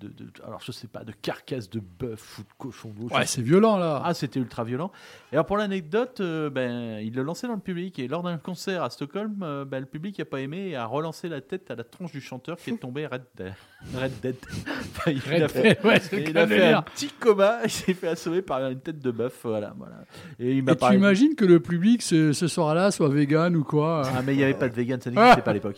[0.00, 2.92] de- de- alors je sais pas, de carcasses de bœuf ou de cochon.
[3.08, 4.02] je Ouais, c'est violent là.
[4.04, 4.90] ah, c'était ultra violent.
[5.32, 7.98] Et alors, pour l'anecdote, euh, ben, il le lançait dans le public.
[7.98, 10.86] Et lors d'un concert à Stockholm, euh, ben, le public n'a pas aimé et a
[10.86, 13.52] relancé la tête à la tronche du chanteur qui est tombé red, dead.
[13.94, 14.36] red dead.
[14.96, 17.60] Enfin, il Red a fait, ouais, il a de un petit coma.
[17.64, 19.40] Il s'est fait assommer par une tête de bœuf.
[19.44, 20.04] Voilà, voilà.
[20.38, 23.64] Et il m'a Et tu imagines que le public ce, ce soir-là soit vegan ou
[23.64, 25.76] quoi euh Ah, mais il n'y avait pas de vegan, ça n'existait pas à l'époque.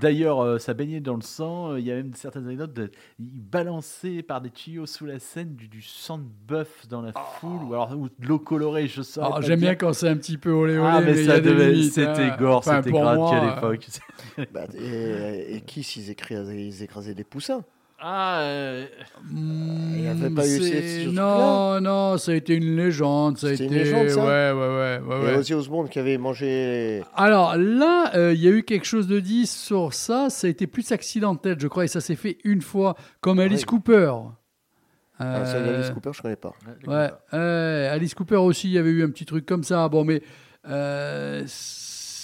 [0.00, 1.76] D'ailleurs, euh, ça baignait dans le sang.
[1.76, 2.72] Il y a même certaines anecdotes.
[2.72, 3.26] De, il
[3.56, 7.62] balançait par des tuyaux sous la scène du, du sang de bœuf dans la foule,
[7.64, 9.20] ou alors ou de l'eau colorée, je sais.
[9.22, 10.90] Ah, J'aime bien quand c'est un petit peu olé olé.
[10.92, 11.82] Ah, mais, ça devait.
[11.82, 12.36] C'était hein.
[12.38, 13.86] gore, Enfin, c'était pour gratuit à euh, l'époque.
[14.52, 17.64] Bah, et, et qui s'ils écrasaient, ils écrasaient des poussins?
[17.98, 18.86] Ah, euh,
[19.32, 22.76] Il y avait Hmm, pas eu c'est- ces- ce Non, non, ça a été une
[22.76, 23.38] légende.
[23.38, 23.64] Ça a été.
[23.64, 25.00] une légende, ça Ouais, ouais, ouais.
[25.16, 25.38] ouais, Et ouais.
[25.38, 27.02] Ozzy Osbourne qui avait mangé.
[27.14, 30.28] Alors là, euh, il y a eu quelque chose de dit sur ça.
[30.28, 33.60] Ça a été plus accidentel, je crois, et ça s'est fait une fois, comme Alice
[33.60, 33.66] Ouais.
[33.66, 34.12] Cooper.
[35.18, 36.52] Ah, ça, Euh, Alice Cooper, je connais pas.
[36.86, 39.88] Ouais, ouais, Alice Cooper aussi, il y avait eu un petit truc comme ça.
[39.88, 40.20] Bon, mais.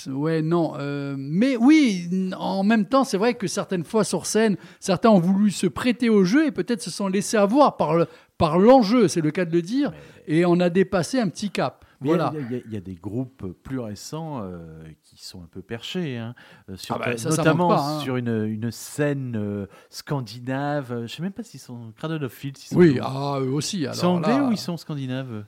[0.06, 0.74] Ouais, non.
[0.78, 5.18] euh, mais oui, en même temps, c'est vrai que certaines fois sur scène, certains ont
[5.20, 8.06] voulu se prêter au jeu et peut-être se sont laissés avoir par le-
[8.38, 9.92] par l'enjeu, c'est le cas de le dire,
[10.26, 11.84] et on a dépassé un petit cap.
[12.00, 12.32] Il y a- Voilà.
[12.50, 16.34] il y, y a des groupes plus récents euh, qui sont un peu perchés, hein,
[16.68, 18.00] euh, sur- Ah bah, ça, notamment pas, hein.
[18.00, 21.02] sur une, une scène euh, scandinave.
[21.06, 22.44] Je sais même pas s'ils sont Cradle of.
[22.44, 23.82] Ils sont, Oui, ah, eux aussi.
[23.82, 25.44] ils sont anglais là, ou ils sont scandinaves?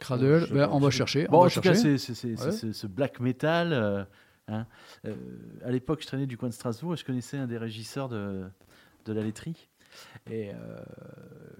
[0.00, 1.26] Cradle, Je- ben, on va chercher.
[1.28, 1.96] Bon, on en tout cas, c'est Ouais.
[2.72, 3.72] ce black metal.
[3.72, 4.02] euh,
[4.48, 4.66] hein.
[5.06, 5.14] Euh,
[5.64, 8.42] à l'époque, je traînais du coin de Strasbourg et je connaissais un des régisseurs de,
[9.04, 9.68] de la laiterie.
[10.30, 10.54] Et euh,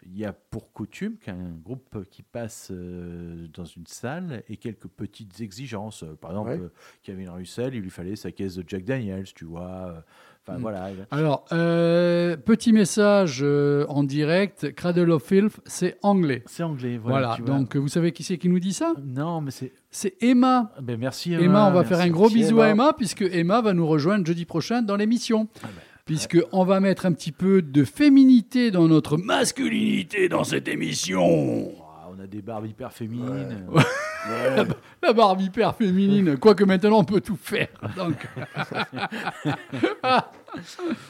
[0.05, 4.89] il y a pour coutume qu'un groupe qui passe euh, dans une salle ait quelques
[4.89, 6.03] petites exigences.
[6.03, 6.61] Euh, Par exemple, Ouais.
[7.03, 10.05] qu'il y avait une Russell, il lui fallait sa caisse de Jack Daniels, tu vois.
[10.47, 10.63] Enfin, Mm.
[10.63, 10.91] voilà.
[11.11, 13.43] Alors, euh, petit message
[13.89, 16.43] en direct Cradle of Filth, c'est anglais.
[16.47, 17.19] C'est anglais, voilà.
[17.29, 17.59] Voilà, tu vois.
[17.59, 18.95] donc vous savez qui c'est qui nous dit ça?
[19.03, 19.73] Non, mais c'est.
[19.91, 20.73] C'est Emma.
[20.81, 21.33] Ben, merci.
[21.35, 22.85] Emma, on va faire un gros bisou à Emma.
[22.85, 25.49] Emma, puisque Emma va nous rejoindre jeudi prochain dans l'émission.
[25.63, 30.43] Ah ben, Puisque on va mettre un petit peu de féminité dans notre masculinité dans
[30.43, 31.73] cette émission.
[31.81, 33.65] Ah, On a des barbes hyper féminines.
[33.71, 33.81] Ouais.
[35.03, 37.68] La barbe hyper féminine, quoique maintenant on peut tout faire.
[37.97, 38.29] Donc,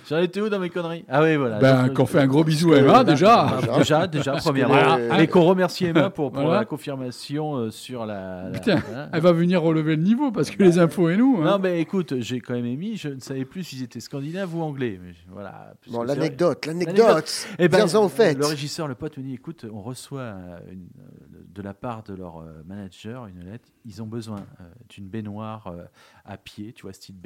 [0.09, 1.05] J'en étais où dans mes conneries?
[1.09, 1.59] Ah oui, voilà.
[1.59, 3.59] ben, qu'on fait un gros bisou à Emma déjà.
[3.73, 4.75] Ah, déjà, déjà, premièrement.
[4.75, 5.23] Voilà.
[5.23, 6.61] Et qu'on remercie Emma pour, pour Voilà.
[6.61, 8.51] la confirmation euh, sur la.
[8.51, 9.09] la- Putain, hein.
[9.13, 11.39] elle va venir relever le niveau parce que les infos et nous.
[11.41, 11.53] hein.
[11.53, 14.61] Non, mais écoute, j'ai quand même émis, je ne savais plus s'ils étaient scandinaves ou
[14.63, 15.01] anglais.
[15.03, 15.73] Mais voilà.
[15.91, 17.47] Bon, l'anecdote, L'anecdote.
[17.59, 18.35] Eh ben, Viens-en au fait.
[18.39, 22.03] Le régisseur, le pote, me dit écoute, on reçoit euh, une- euh, de la part
[22.05, 23.69] de leur euh, manager une lettre.
[23.85, 25.85] Ils ont besoin euh, d'une baignoire euh,
[26.25, 27.17] à pied, tu vois, style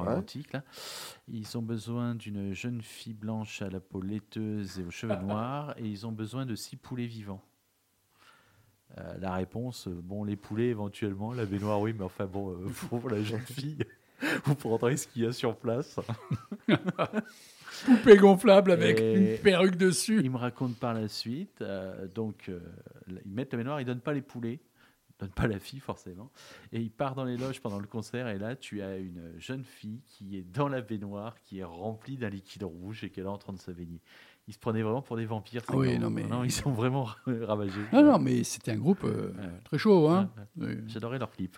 [0.00, 0.14] euh, Ouais.
[0.14, 0.52] antique.
[0.52, 0.62] Là.
[1.28, 5.74] Ils ont besoin d'une jeune fille blanche à la peau laiteuse et aux cheveux noirs.
[5.78, 7.42] Et ils ont besoin de six poulets vivants.
[8.98, 12.56] Euh, la réponse, bon, les poulets éventuellement, la baignoire, oui, mais enfin bon,
[12.88, 13.78] pour la jeune fille,
[14.44, 15.98] vous prendrez ce qu'il y a sur place.
[17.84, 20.20] Poupée gonflable avec Et- une perruque dessus.
[20.22, 22.60] Il me raconte par la suite, euh, donc euh,
[23.24, 24.60] ils mettent la baignoire, ils donnent pas les poulets,
[25.10, 26.30] ils donnent pas la fille forcément,
[26.72, 29.64] et il part dans les loges pendant le concert, et là tu as une jeune
[29.64, 33.24] fille qui est dans la baignoire, qui est remplie d'un liquide rouge et qui est
[33.24, 34.00] là en train de se baigner.
[34.48, 35.62] Ils se prenaient vraiment pour des vampires.
[35.74, 37.80] Oui, non, mais- ils sont vraiment ravagés.
[37.92, 39.60] Non, non, mais c'était un groupe euh, Ouais.
[39.64, 40.08] très chaud.
[40.08, 40.30] Hein.
[40.56, 40.74] Ouais, Oui.
[40.86, 41.56] J'adorais leur clip.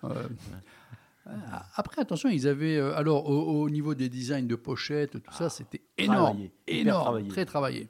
[1.28, 1.32] Euh,
[1.76, 2.76] Après, attention, ils avaient.
[2.78, 6.48] euh, alors, au, au niveau des designs de pochettes, tout ça, c'était énorme.
[6.66, 7.28] Énorme, travaillé.
[7.28, 7.88] très travaillé.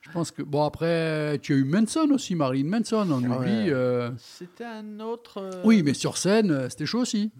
[0.00, 0.42] Je pense que.
[0.42, 3.50] Bon, après, tu as eu Manson aussi, Marilyn Manson, on Ah oublie.
[3.50, 3.70] ouais.
[3.70, 5.38] euh, C'était un autre.
[5.38, 7.30] euh, Oui, mais sur scène, c'était chaud aussi.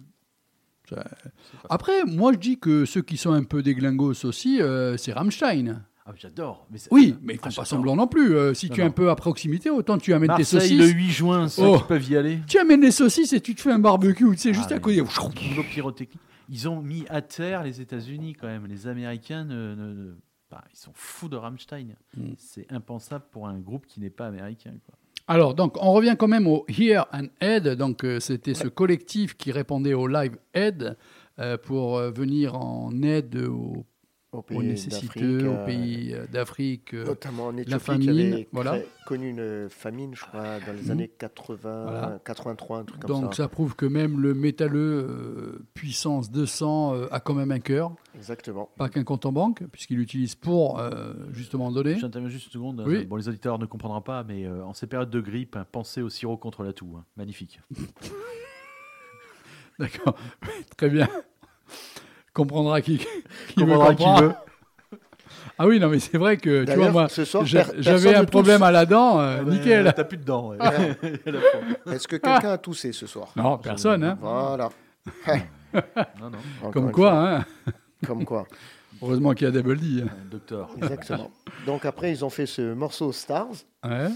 [1.69, 5.13] Après, moi, je dis que ceux qui sont un peu des glingos aussi, euh, c'est
[5.13, 5.83] Rammstein.
[6.09, 6.65] Ah, J'adore.
[6.71, 8.35] mais Oui, mais ils font Ah, pas semblant non plus.
[8.35, 10.79] Euh, si Non, tu es un peu à proximité, autant tu amènes tes Marseille saucisses.
[10.79, 11.77] le 8 juin, ceux Oh.
[11.77, 12.39] qui peuvent y aller.
[12.47, 14.79] Tu amènes les saucisses et tu te fais un barbecue, tu sais, juste Ah, à
[14.79, 14.95] côté.
[15.01, 16.19] Niveau pyrotechnique.
[16.49, 18.65] Ils ont mis à terre les États-Unis quand même.
[18.65, 20.15] Les Américains, ne, ne- ne-
[20.49, 21.89] bah, ils sont fous de Rammstein.
[22.17, 22.23] Mm.
[22.37, 24.71] C'est impensable pour un groupe qui n'est pas américain.
[24.85, 24.95] quoi.
[25.27, 27.67] Alors, donc, on revient quand même au Here and Aid.
[27.75, 30.97] Donc, euh, c'était ce collectif qui répondait au Live Aid
[31.37, 33.85] euh, pour euh, venir en aide aux, Au
[34.31, 36.93] aux pays nécessiteux, d'Afrique, aux euh, pays euh, d'Afrique.
[36.93, 38.77] euh, Notamment en Éthiopie, famine, qui avait voilà.
[39.07, 40.91] connu une famine, je crois, dans les Mhm.
[40.91, 42.19] années 80, Voilà.
[42.23, 43.43] 83, un truc comme donc, ça.
[43.43, 47.95] ça prouve que même le métalleux euh, puissance 200 euh, a quand même un cœur,
[48.15, 48.69] Exactement.
[48.77, 51.97] pas qu'un compte en banque, puisqu'il l'utilise pour euh, justement donner.
[51.97, 52.83] J'interviens juste une seconde.
[52.85, 53.05] Oui.
[53.05, 56.03] Bon, les auditeurs ne comprendront pas, mais euh, en ces périodes de grippe, hein, pensez
[56.03, 56.95] au sirop contre la toux.
[56.97, 57.05] hein.
[57.17, 57.61] Magnifique.
[59.79, 60.15] D'accord,
[60.77, 61.07] très bien.
[62.39, 63.05] Comprendra qui, qui
[63.57, 64.33] Comprendra veut qui veut.
[65.61, 67.07] Ah oui, non, mais c'est vrai que, tu vois, moi,
[67.43, 68.67] j'avais un problème tousse.
[68.67, 69.93] à la dent, euh, Ah nickel.
[69.93, 70.51] T'as plus de dents.
[70.51, 70.57] ouais.
[71.83, 71.93] Fois.
[71.93, 73.27] Est-ce que quelqu'un a toussé ce soir?
[73.35, 74.17] Non, personne, hein.
[74.21, 74.69] Voilà.
[75.73, 75.81] non,
[76.21, 76.37] non.
[76.61, 77.45] Encore Comme quoi, hein.
[78.07, 78.45] Comme quoi.
[79.01, 80.01] Heureusement qu'il y a Double D.
[80.03, 80.07] hein.
[80.07, 80.69] Euh, Docteur.
[80.77, 81.29] Exactement.
[81.65, 83.47] Donc après, ils ont fait ce morceau Stars.
[83.85, 84.07] Ouais.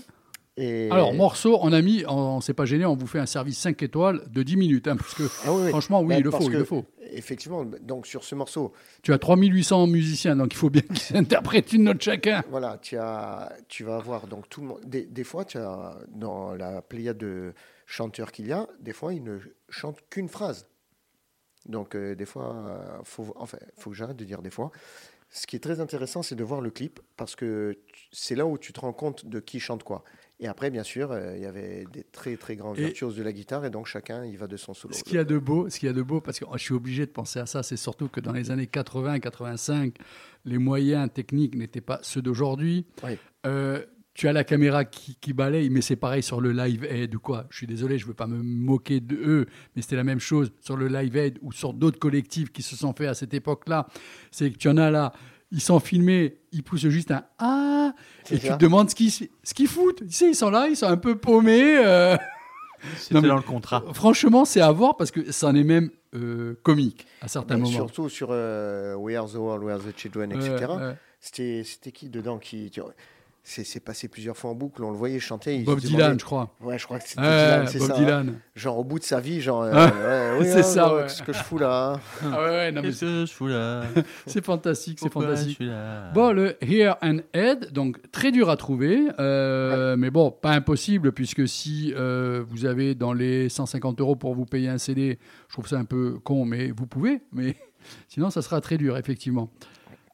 [0.56, 0.90] Et...
[0.92, 3.58] Alors, morceau, on a mis, on, on s'est pas gêné, on vous fait un service
[3.58, 4.88] 5 étoiles de 10 minutes.
[4.88, 6.86] Hein, parce que, Ah oui, franchement, oui, Ben, il le faut, il le faut.
[7.12, 11.74] Effectivement, donc sur ce morceau, Tu as 3800 musiciens, donc il faut bien qu'ils interprètent
[11.74, 12.44] une note chacun.
[12.50, 14.82] voilà, tu, as, tu vas avoir donc tout le monde.
[14.86, 17.54] Des, des fois, tu as dans la pléiade de
[17.88, 19.40] chanteurs qu'il y a, des fois, ils ne
[19.70, 20.68] chantent qu'une phrase.
[21.66, 24.72] Donc, euh, des fois, euh, faut, enfin, faut que j'arrête de dire des fois.
[25.30, 27.80] Ce qui est très intéressant, c'est de voir le clip parce que
[28.12, 30.04] c'est là où tu te rends compte de qui chante quoi.
[30.44, 33.32] Et après, bien sûr, euh, il y avait des très très grands virtuoses de la
[33.32, 34.94] guitare et donc chacun il va de son solo.
[34.94, 36.58] Ce qu'il y a de beau, ce qu'il y a de beau, parce que oh,
[36.58, 39.94] je suis obligé de penser à ça, c'est surtout que dans les années 80-85,
[40.44, 42.86] les moyens techniques n'étaient pas ceux d'aujourd'hui.
[43.06, 43.18] Oui.
[43.46, 47.16] Euh, tu as la caméra qui, qui balaye, mais c'est pareil sur le Live Aid
[47.16, 47.48] ou quoi.
[47.50, 50.20] Je suis désolé, je ne veux pas me moquer de eux, mais c'était la même
[50.20, 53.34] chose sur le Live Aid ou sur d'autres collectifs qui se sont faits à cette
[53.34, 53.88] époque-là.
[54.30, 55.14] C'est que tu en as là,
[55.54, 57.94] ils sont filmés, ils poussent juste un Ah
[58.30, 60.06] et tu te demandes ce qu'ils ce qu'ils foutent.
[60.08, 61.78] Tu sais, ils sont là, ils sont un peu paumés.
[61.78, 62.18] euh.
[62.98, 63.82] C'était Non, mais- dans le contrat.
[63.94, 67.60] Franchement, c'est à voir parce que ça en est même euh, comique à certains Et
[67.60, 67.72] moments.
[67.72, 70.74] surtout sur euh, We Are the World, We Are the Children, etc.
[71.20, 72.82] C'était, c'était qui dedans qui, qui-
[73.46, 75.60] c'est, passé plusieurs fois en boucle, on le voyait chanter.
[75.64, 76.56] Bob Dylan, je crois.
[76.62, 77.94] Ouais, je crois que c'était Ouais, Dylan, c'est Bob ça.
[77.96, 78.00] hein.
[78.00, 78.40] Dylan.
[78.56, 79.64] Genre au bout de sa vie, genre.
[79.74, 81.04] euh, ouais, oui, c'est hein, ça, ouais, ouais.
[81.04, 82.00] Qu'est-ce que je fous là hein
[82.34, 83.84] Ah ouais, ouais, non, mais Qu'est-ce que je fous là
[84.28, 85.50] c'est fantastique, c'est fantastique.
[85.50, 90.10] je suis là Bon, le Here and Head, donc très dur à trouver, euh, mais
[90.10, 94.70] bon, pas impossible, puisque si euh, vous avez dans les 150 euros pour vous payer
[94.70, 95.20] un CD,
[95.50, 97.58] je trouve ça un peu con, mais vous pouvez, mais
[98.08, 99.50] sinon ça sera très dur, effectivement.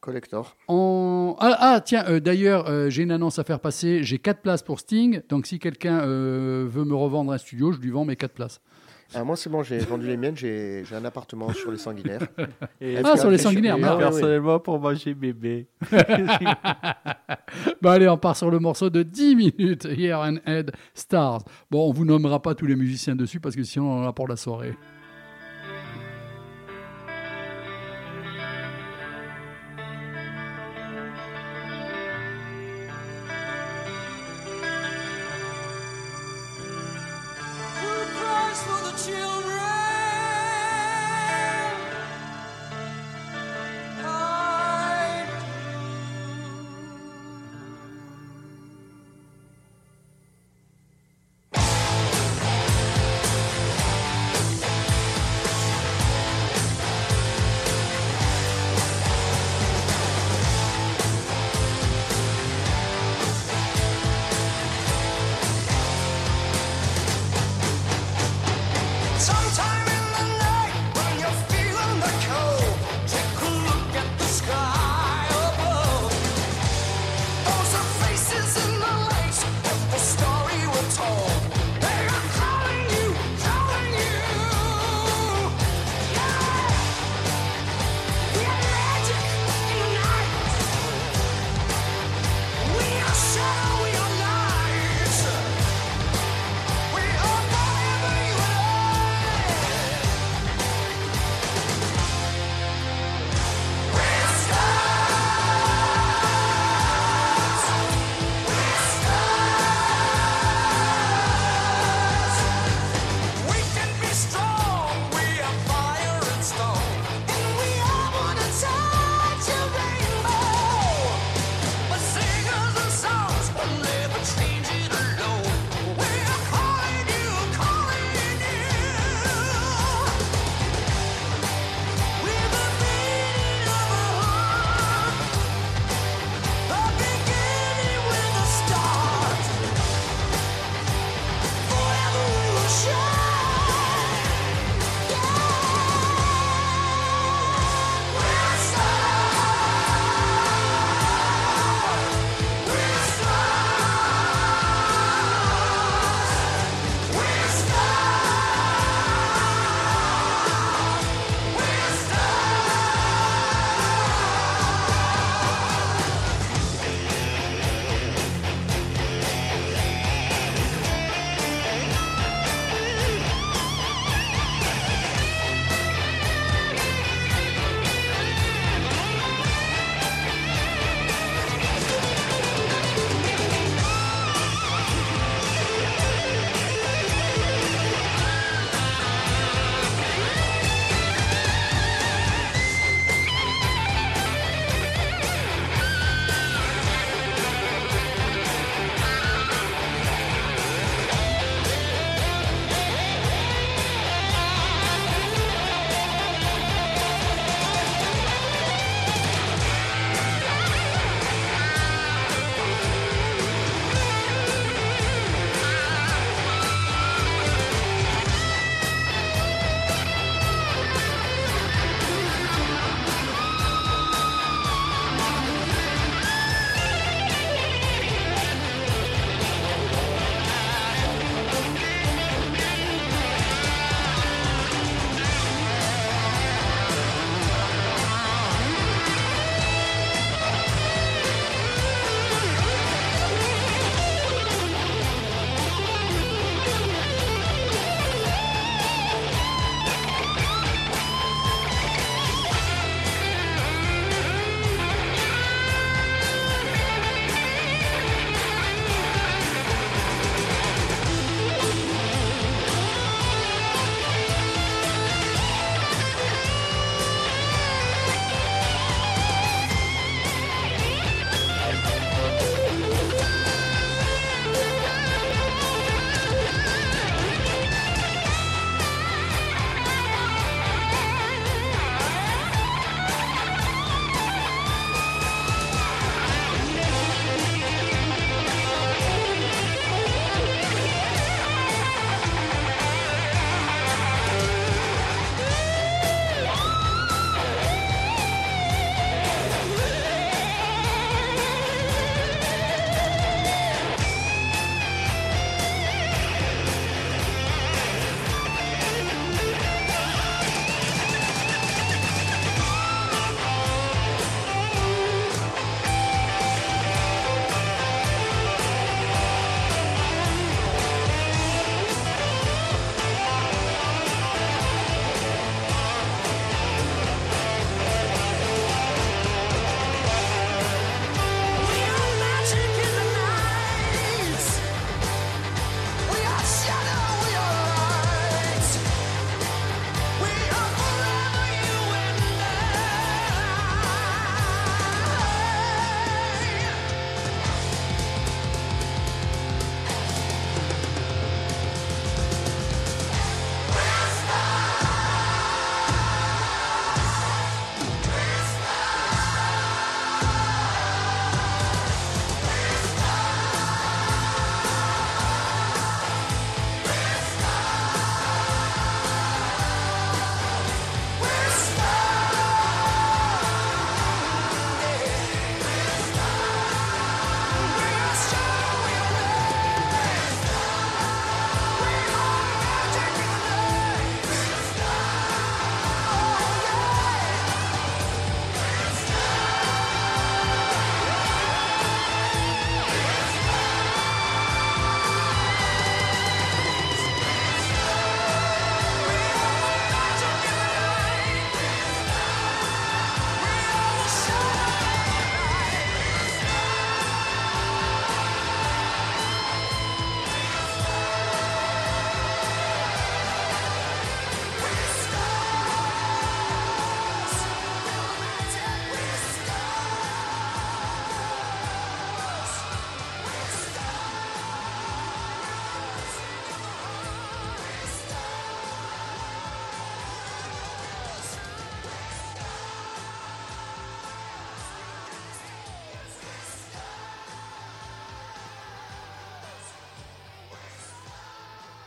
[0.00, 0.56] Collector.
[0.68, 4.40] En- Ah, ah, tiens, euh, d'ailleurs, euh, j'ai une annonce à faire passer, j'ai 4
[4.40, 8.04] places pour Sting, donc si quelqu'un euh, veut me revendre un studio, je lui vends
[8.04, 8.60] mes 4 places.
[9.12, 12.20] Ah, moi, c'est bon, j'ai vendu les miennes, j'ai, j'ai un appartement sur les sanguinaires.
[12.80, 15.66] Et Ah, sur les sanguinaires, et- bah, ah, personnellement, pour manger bébé.
[17.82, 21.40] Bah allez, on part sur le morceau de 10 minutes, Here and Head Stars.
[21.70, 24.12] Bon, on vous nommera pas tous les musiciens dessus parce que sinon on en a
[24.12, 24.74] pour la soirée.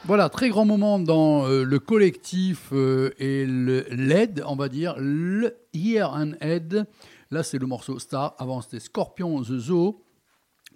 [0.06, 4.96] Voilà, très grand moment dans euh, le collectif euh, et le LED, on va dire,
[4.98, 6.86] le Here and Head.
[7.32, 8.36] Là, c'est le morceau Star.
[8.38, 10.04] Avant, c'était Scorpion The Zoo.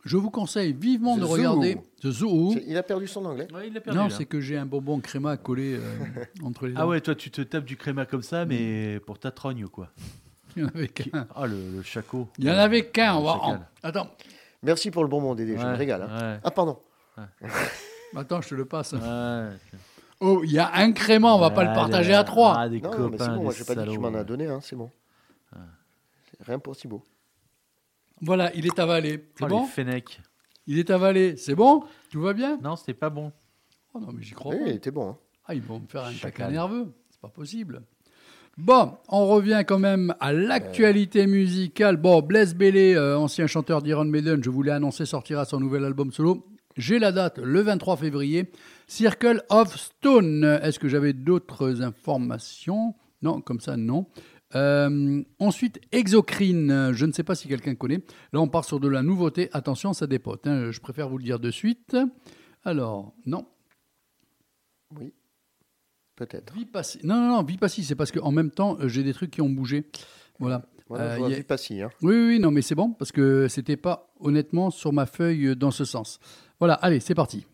[0.05, 1.31] Je vous conseille vivement The de Zoo.
[1.33, 2.55] regarder The Zoo.
[2.65, 3.47] Il a perdu son anglais.
[3.53, 3.99] Ouais, il l'a perdu.
[3.99, 5.81] Non, c'est que j'ai un bonbon créma collé euh,
[6.43, 6.81] entre les dents.
[6.83, 9.89] Ah ouais, toi, tu te tapes du créma comme ça, mais pour ta trogne, quoi.
[10.55, 11.27] Il y en avait qu'un.
[11.35, 12.29] Ah, le, le chaco.
[12.39, 13.15] Il y en avait qu'un.
[13.15, 13.59] on va-.
[13.83, 14.07] Attends,
[14.63, 15.57] Merci pour le bonbon, Dédé.
[15.57, 16.03] Je me régale.
[16.09, 16.33] hein.
[16.35, 16.39] ouais.
[16.45, 16.79] Ah, pardon.
[18.15, 18.93] attends, je te le passe.
[18.93, 19.49] Ouais.
[20.19, 22.55] Oh, il y a un crément, on va pas le partager à trois.
[22.57, 23.43] Ah, des Non, copains, mais c'est bon.
[23.43, 24.47] Moi, j'ai pas dit que tu m'en as donné.
[24.47, 24.89] Hein, c'est bon.
[25.53, 27.05] C'est Rien pour Thibaut.
[28.21, 29.29] Voilà, il est avalé.
[29.35, 30.19] C'est Oh, bon les fennecs.
[30.65, 31.37] Il est avalé.
[31.37, 33.31] C'est bon Tout va bien Non, c'était pas bon.
[33.93, 34.69] Oh non, mais j'y crois Oui, pas.
[34.69, 35.09] il était bon.
[35.11, 35.17] hein.
[35.45, 36.87] Ah, ils vont me faire un caca nerveux.
[37.09, 37.83] C'est pas possible.
[38.57, 41.97] Bon, on revient quand même à l'actualité musicale.
[41.97, 46.11] Bon, Blaise Bellé, euh, ancien chanteur d'Iron Maiden, je voulais annoncer, sortira son nouvel album
[46.11, 46.43] solo.
[46.77, 48.51] J'ai la date, le 23 février.
[48.87, 50.43] Circle of Stone.
[50.61, 52.95] Est-ce que j'avais d'autres informations?
[53.21, 54.05] Non, comme ça, non.
[54.55, 56.91] Euh, ensuite, Exocrine.
[56.93, 58.01] Je ne sais pas si quelqu'un connaît.
[58.31, 59.49] Là, on part sur de la nouveauté.
[59.53, 60.45] Attention, ça dépote.
[60.47, 60.71] hein.
[60.71, 61.97] Je préfère vous le dire de suite.
[62.63, 63.45] Alors, non.
[64.97, 65.13] Oui.
[66.15, 66.53] Peut-être.
[67.03, 69.49] Non, non, non, vie passée, c'est parce qu'en même temps, j'ai des trucs qui ont
[69.49, 69.85] bougé.
[70.39, 70.63] Voilà.
[70.89, 71.89] Voilà, Euh, y a- Vipassi, hein.
[72.01, 75.69] Oui, oui, non, mais c'est bon, parce que c'était pas honnêtement sur ma feuille dans
[75.71, 76.17] ce sens.
[76.59, 77.45] Voilà, allez, c'est parti.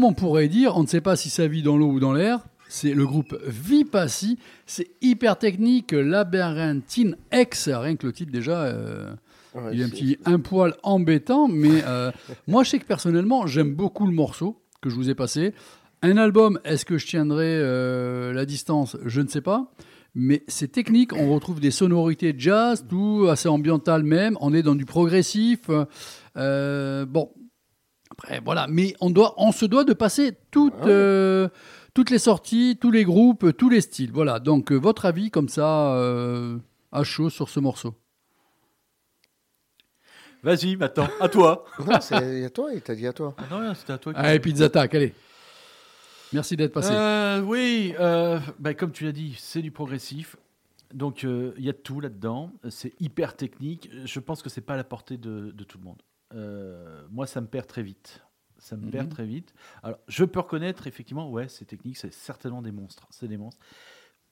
[0.00, 2.12] Comme on pourrait dire, on ne sait pas si ça vit dans l'eau ou dans
[2.14, 2.40] l'air.
[2.70, 4.38] C'est le groupe Vipassi.
[4.64, 5.92] C'est hyper technique.
[5.92, 7.68] Labyrinthine X.
[7.68, 8.62] Rien que le titre déjà.
[8.62, 9.12] euh,
[9.54, 12.12] Ouais, il est un c'est- petit un poil embêtant, mais euh,
[12.46, 15.52] moi je sais que personnellement j'aime beaucoup le morceau que je vous ai passé.
[16.02, 18.96] Un album, est-ce que je tiendrai euh, la distance?
[19.04, 19.72] Je ne sais pas.
[20.14, 24.38] Mais c'est technique, on retrouve des sonorités jazz, tout assez ambiental même.
[24.40, 25.68] On est dans du progressif.
[26.36, 27.30] Euh, bon,
[28.22, 30.90] après voilà, mais on doit, on se doit de passer toutes, Ah ouais.
[30.92, 31.48] euh,
[31.94, 34.12] toutes les sorties, tous les groupes, tous les styles.
[34.12, 34.38] Voilà.
[34.38, 36.58] Donc euh, votre avis comme ça euh,
[36.92, 37.94] à chaud sur ce morceau.
[40.42, 41.64] Vas-y, maintenant, à toi.
[41.86, 43.34] Non, c'est à toi, il t'a dit à toi.
[43.50, 44.14] non, non, c'était à toi.
[44.14, 45.14] qui- Allez, Pizza Attack, allez.
[46.32, 46.90] Merci d'être passé.
[46.92, 50.36] Euh, oui, euh, bah, comme tu l'as dit, c'est du progressif.
[50.94, 52.52] Donc euh, il y a tout là-dedans.
[52.70, 53.90] C'est hyper technique.
[54.04, 56.00] Je pense que c'est pas à la portée de, de tout le monde.
[56.34, 58.22] Euh, moi, ça me perd très vite.
[58.58, 59.12] Ça me perd Mhm.
[59.12, 59.54] très vite.
[59.82, 63.60] Alors, je peux reconnaître effectivement, ouais, c'est technique, c'est certainement des monstres, c'est des monstres.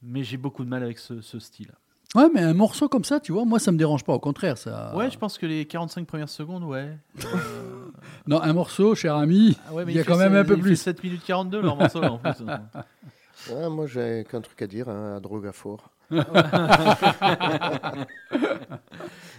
[0.02, 1.72] Mais j'ai beaucoup de mal avec ce, ce style.
[2.14, 4.56] Ouais, mais un morceau comme ça, tu vois, moi ça me dérange pas, au contraire.
[4.58, 4.94] Ça...
[4.96, 6.96] Ouais, je pense que les 45 premières secondes, ouais.
[8.26, 10.52] Non, un morceau, cher ami, Ah ouais, mais il y a quand même un peu
[10.54, 10.76] il fait plus.
[10.76, 12.32] 7 minutes 42 leur morceau là, en plus.
[13.52, 15.90] Ouais, moi, j'ai qu'un truc à dire, hein, à Drogaphore.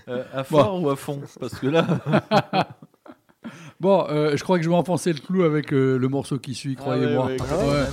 [0.10, 1.86] Euh, à fort ou à fond Parce que là.
[3.80, 6.53] Bon, euh, je crois que je vais enfoncer le clou avec euh, le morceau qui
[6.53, 7.28] suit, croyez-moi.
[7.28, 7.86] ouais, Ah ouais Ouais.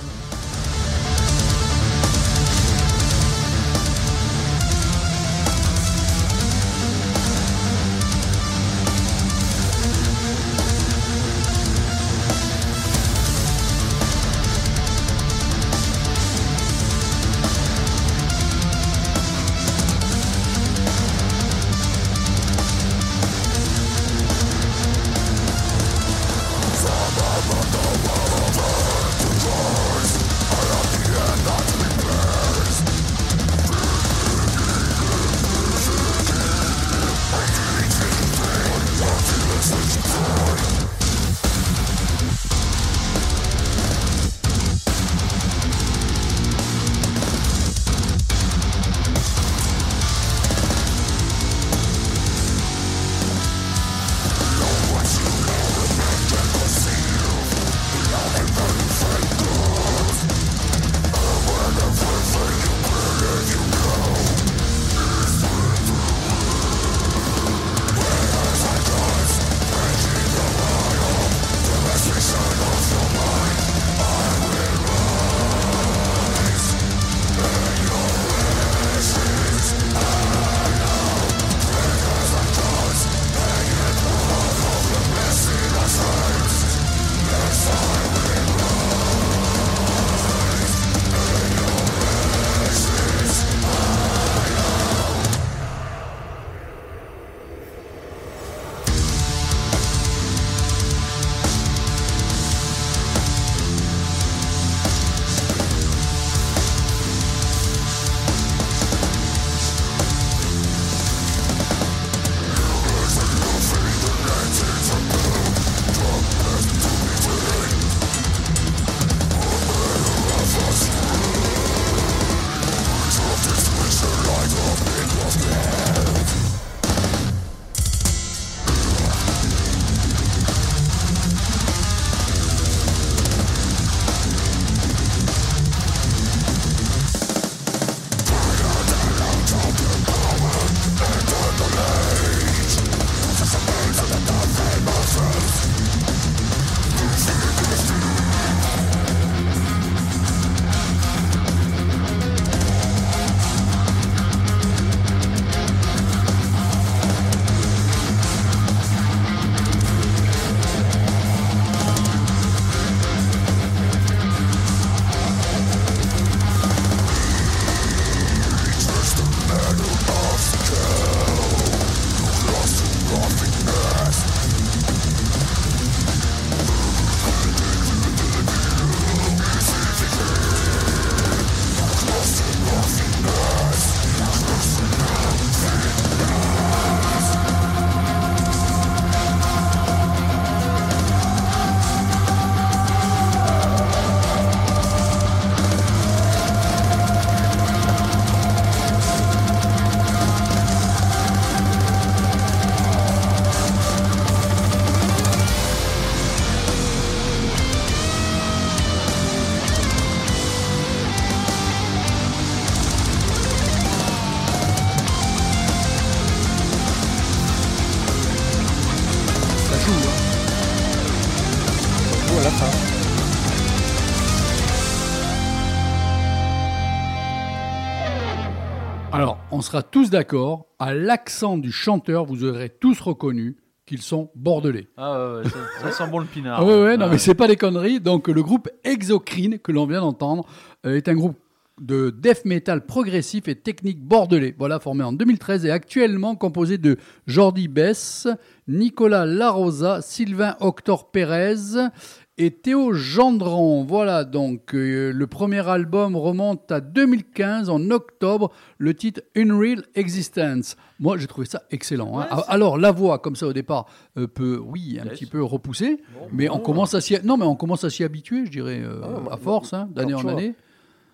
[229.67, 234.87] Sera tous d'accord, à l'accent du chanteur, vous aurez tous reconnu qu'ils sont bordelais.
[234.97, 236.59] Ah ouais, ouais, ça, ça sent bon le pinard.
[236.61, 237.99] Ah ouais, ouais, non, Ah mais c'est pas des conneries.
[237.99, 240.45] Donc, le groupe Exocrine, que l'on vient d'entendre,
[240.85, 241.37] euh, est un groupe
[241.81, 244.55] de death metal progressif et technique bordelais.
[244.57, 246.97] Voilà, formé en 2013 et actuellement composé de
[247.27, 248.27] Jordi Bess,
[248.67, 251.89] Nicolas Larosa, Sylvain Octor Pérez
[252.37, 253.83] et Théo Gendron.
[253.83, 260.75] Voilà, donc euh, le premier album remonte à 2015, en octobre, le titre Unreal Existence.
[260.99, 262.19] Moi, j'ai trouvé ça excellent.
[262.19, 262.27] hein.
[262.31, 263.85] Ouais, Alors, la voix, comme ça au départ,
[264.17, 265.13] euh, peut, oui, un Yes.
[265.13, 268.03] petit peu repousser, Bon, mais on commence à s'y, non, mais on commence à s'y
[268.03, 270.53] habituer, je dirais, euh, Ah, moi- à force, hein, d'année en année.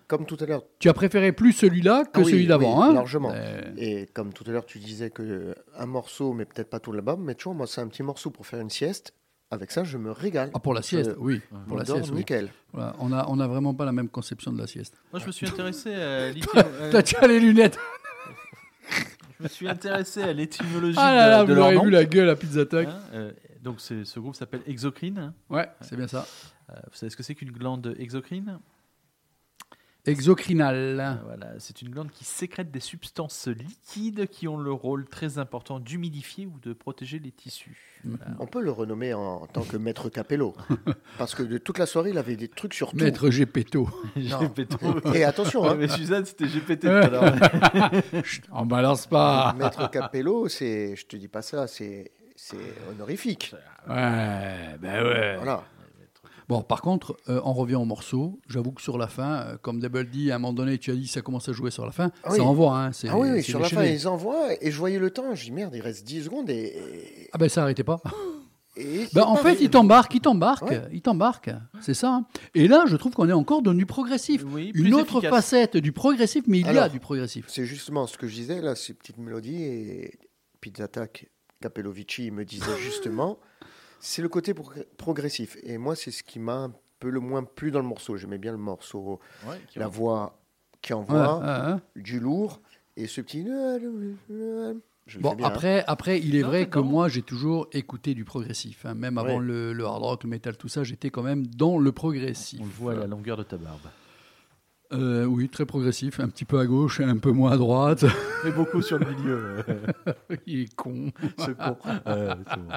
[0.06, 2.84] Comme tout à l'heure, Tu as préféré plus celui-là que Ah oui, celui d'avant, oui,
[2.88, 3.32] hein largement.
[3.78, 7.22] Et comme tout à l'heure tu disais que un morceau, mais peut-être pas tout l'album,
[7.24, 9.14] mais tu vois, moi c'est un petit morceau pour faire une sieste.
[9.54, 10.50] Avec ça, je me régale.
[10.54, 11.40] Ah, pour la sieste, Je- oui.
[11.68, 12.24] Pour la sieste, oui.
[12.72, 14.94] Voilà, on n'a on a vraiment pas la même conception de la sieste.
[15.12, 16.32] Moi, je me suis intéressé à euh,
[16.90, 17.78] Toi, tu as les lunettes.
[19.38, 21.84] je me suis intéressé à l'étymologie Ah là là, de, de vous leur nom.
[21.84, 22.86] vu la gueule à Pizza Tuck.
[22.88, 23.32] Hein, euh,
[23.62, 25.18] donc, ce groupe s'appelle Exocrine.
[25.18, 25.34] hein.
[25.50, 26.26] Ouais, c'est bien ça.
[26.70, 28.58] Euh, vous savez ce que c'est qu'une glande exocrine?
[30.06, 31.00] Exocrinal.
[31.00, 35.38] Euh, Voilà, c'est une glande qui sécrète des substances liquides qui ont le rôle très
[35.38, 37.76] important d'humidifier ou de protéger les tissus.
[38.04, 38.32] Voilà.
[38.38, 40.54] On peut le renommer en, en tant que maître Capello.
[41.18, 42.96] parce que de toute la soirée, il avait des trucs sur tout.
[42.98, 43.88] Maître Gepetto.
[45.14, 46.44] Et attention, hein, mais Suzanne, c'était.
[48.24, 49.54] Chut, on balance pas.
[49.58, 52.56] maître Capello, c'est, je te dis pas ça, c'est, c'est
[52.90, 53.54] honorifique.
[53.88, 55.36] Ouais, ben ouais.
[55.36, 55.64] Voilà.
[56.48, 58.38] Bon, par contre, euh, on revient au morceau.
[58.48, 60.94] J'avoue que sur la fin, euh, comme Double D, à un moment donné, tu as
[60.94, 62.10] dit ça commence à jouer sur la fin.
[62.22, 62.36] Ah oui.
[62.38, 62.92] Ça envoie, hein.
[62.92, 65.34] c'est- Ah oui, sur la fin, ils envoient et je voyais le temps.
[65.34, 67.28] Je dis merde, il reste 10 secondes et.
[67.32, 68.00] Ah ben ça arrêtait pas.
[68.76, 70.82] et Ben, en fait, il t'embarque, il t'embarque, Ouais.
[70.92, 71.50] il t'embarque.
[71.80, 72.12] C'est ça.
[72.12, 72.26] hein.
[72.54, 74.44] Et là, je trouve qu'on est encore dans du progressif.
[74.46, 75.30] Oui, Une autre efficace.
[75.30, 77.46] facette du progressif, mais il y a du progressif.
[77.48, 79.62] C'est justement ce que je disais, là, ces petites mélodies.
[79.62, 80.18] Et
[80.60, 81.28] Pizza Attack,
[81.62, 83.38] Capellovici me disait justement,
[84.06, 85.56] c'est le côté progr- progressif.
[85.62, 88.16] Et moi, c'est ce qui m'a un peu le moins plu dans le morceau.
[88.16, 90.38] J'aimais bien le morceau, Ouais, qui la voix
[90.82, 92.02] qui envoie, ouais, ouais.
[92.02, 92.60] du lourd,
[92.96, 93.44] et ce petit.
[95.06, 95.36] Je Bon, hein.
[95.44, 96.84] après, après, il est Non, vrai que bon.
[96.86, 98.86] moi, j'ai toujours écouté du progressif.
[98.86, 98.94] hein.
[98.94, 99.44] Même avant Ouais.
[99.44, 102.58] le, le hard rock, le metal, tout ça, j'étais quand même dans le progressif.
[102.62, 103.80] On le voit à la longueur de ta barbe.
[104.92, 106.20] Euh, oui, très progressif.
[106.20, 108.04] Un petit peu à gauche et un peu moins à droite.
[108.46, 109.56] Et beaucoup sur le milieu.
[110.46, 111.10] il est con.
[111.38, 111.76] ce con.
[112.06, 112.68] Euh, c'est bon.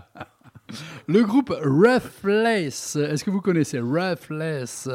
[1.07, 4.89] Le groupe Roughless, est-ce que vous connaissez Roughless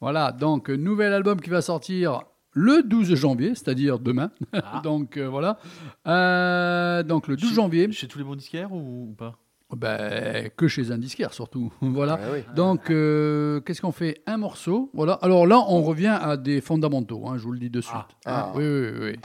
[0.00, 2.22] Voilà, donc nouvel album qui va sortir
[2.52, 4.30] le 12 janvier, c'est-à-dire demain.
[4.82, 5.58] donc euh, voilà.
[6.06, 9.34] Euh, donc le 12 Chez- janvier, Chez tous les bons disquaires ou, ou pas?
[9.76, 11.70] Ben, que chez un disquaire surtout.
[11.82, 12.18] voilà.
[12.22, 12.38] Ah oui.
[12.56, 14.22] Donc, euh, qu'est-ce qu'on fait?
[14.26, 14.90] Un morceau.
[14.94, 15.12] Voilà.
[15.20, 17.94] Alors là, on revient à des fondamentaux, hein, je vous le dis de suite.
[18.24, 18.50] Ah.
[18.56, 18.98] Oui, oui, oui.
[19.12, 19.16] oui.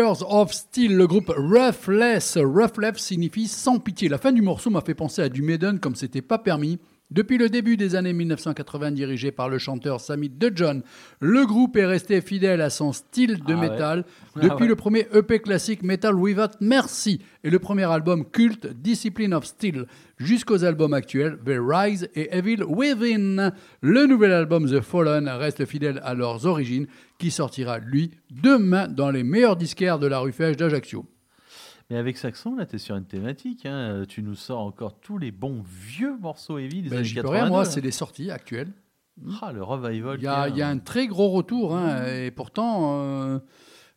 [0.00, 2.38] Of Steel, le groupe Roughless.
[2.38, 4.08] Roughless signifie sans pitié.
[4.08, 6.78] La fin du morceau m'a fait penser à du Maiden comme c'était pas permis.
[7.12, 10.82] Depuis le début des années 1980, dirigé par le chanteur Sammy DeJohn,
[11.20, 13.68] le groupe est resté fidèle à son style de Ah ouais.
[13.68, 14.68] métal Ah depuis ouais.
[14.68, 19.84] le premier EP classique Metal Without Mercy et le premier album culte Discipline of Steel
[20.16, 23.52] jusqu'aux albums actuels The Rise et Evil Within.
[23.82, 26.86] Le nouvel album The Fallen reste fidèle à leurs origines
[27.18, 31.04] qui sortira, lui, demain dans les meilleurs disquaires de la rue Fèche d'Ajaccio.
[31.90, 33.66] Mais avec Saxon, là, tu es sur une thématique.
[33.66, 33.72] hein.
[33.74, 37.14] Euh, Tu nous sors encore tous les bons vieux morceaux heavy des Ben, années J'y
[37.16, 37.40] peux 82.
[37.42, 37.64] rien, moi, hein.
[37.64, 38.72] c'est les sorties actuelles.
[39.42, 40.16] Ah, le revival.
[40.18, 43.38] Il y a, qu'il il y a un très gros retour, hein, et pourtant, euh,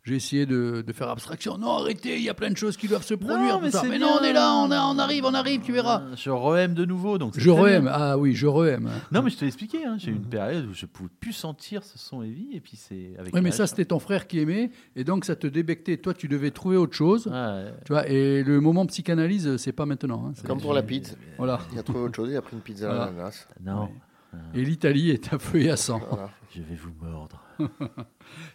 [0.06, 1.58] j'ai essayé de, de faire abstraction.
[1.58, 3.60] Non, arrêtez, il y a plein de choses qui doivent se produire.
[3.60, 3.82] mais tout ça.
[3.82, 6.00] c'est mais non, on est là, on, a- on arrive, on arrive, tu verras.
[6.02, 7.18] Euh, Je re-aime de nouveau.
[7.18, 8.88] Donc Je re-aime, ah oui, je re-aime.
[9.10, 9.84] Non, mais je te l'ai expliqué.
[9.84, 12.48] hein, J'ai eu une période où je pouvais plus sentir ce son heavy.
[12.54, 15.34] Et puis c'est avec Oui, mais ça, c'était ton frère qui aimait, et donc ça
[15.34, 15.96] te débectait.
[15.96, 17.26] Toi, tu devais trouver autre chose.
[17.26, 17.72] Ouais.
[17.84, 20.26] Tu vois, et le moment psychanalyse, c'est pas maintenant.
[20.28, 21.14] hein, Comme pour la pizza.
[21.36, 21.58] Voilà.
[21.72, 23.10] Il a trouvé autre chose, il a pris une pizza à Voilà.
[23.10, 23.46] l'ananas.
[23.64, 23.88] Non,
[24.54, 26.00] Et l'Italie est à feu et à sang.
[26.10, 26.30] Voilà.
[26.54, 27.42] je vais vous mordre.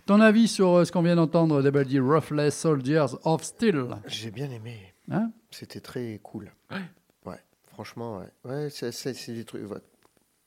[0.05, 4.31] Ton avis sur euh, ce qu'on vient d'entendre, Double D, Roughless Soldiers of Steel J'ai
[4.31, 4.93] bien aimé.
[5.09, 5.31] Hein?
[5.49, 6.51] C'était très cool.
[6.71, 7.37] Ouais.
[7.73, 8.27] Franchement, ouais.
[8.51, 9.69] Ouais, c'est, c'est- c'est des trucs.
[9.71, 9.77] ouais.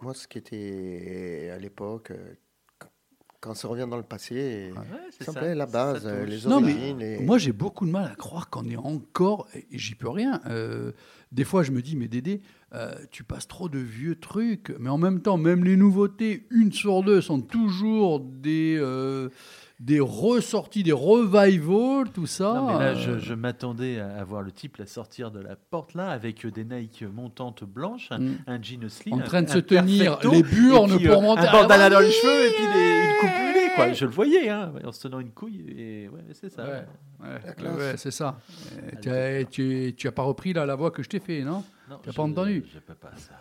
[0.01, 2.35] Moi, ce qui était à l'époque, euh,
[3.45, 4.73] quand ça revient dans le passé,
[5.11, 7.27] c'est ça plaît, la base, les Non, mais origines.
[7.27, 9.49] Moi, j'ai beaucoup de mal à croire qu'on est encore.
[9.55, 10.41] Et j'y peux rien.
[10.47, 10.93] euh,
[11.31, 12.41] des fois, je me dis, mais Dédé,
[12.73, 14.75] euh, tu passes trop de vieux trucs.
[14.79, 19.29] Mais en même temps, même les nouveautés, une sur deux, sont toujours des, euh,
[19.85, 22.55] des ressorties, des revivals, tout ça.
[22.55, 25.57] Non, mais là, euh, je, je m'attendais à, voir le type la sortir de la
[25.57, 28.39] porte là avec euh, des Nike montantes blanches, un, Mm.
[28.47, 31.19] un jean slim, En un- train de un se tenir perfecto, les burnes puis, pour
[31.19, 33.93] euh, monter un la bandana dans les cheveux et puis des- une coupe mulet, quoi.
[33.93, 35.63] Je le voyais, hein, en se tenant une couille.
[35.77, 36.65] Et ouais, c'est ça.
[36.65, 36.85] Ouais,
[37.29, 37.77] ouais, classe.
[37.77, 38.39] ouais, c'est ça.
[38.91, 41.43] Ah, tu, as, tu, tu as pas repris là, la voix que je t'ai fait,
[41.43, 41.63] non?
[41.91, 42.65] Non, T'as je- pas entendu?
[42.73, 43.35] Je peux pas ça.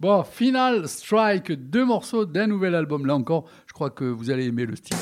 [0.00, 3.04] Bon, Final Strike, deux morceaux d'un nouvel album.
[3.06, 4.96] Là encore, je crois que vous allez aimer le style.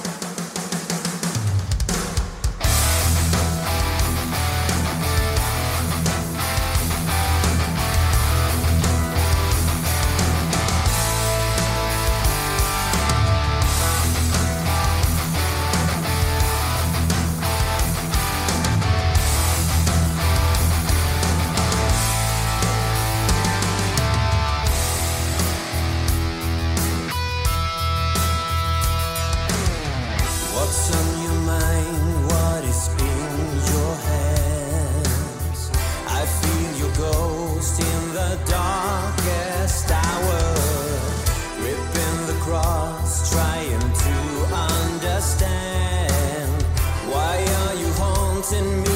[48.53, 48.94] in me.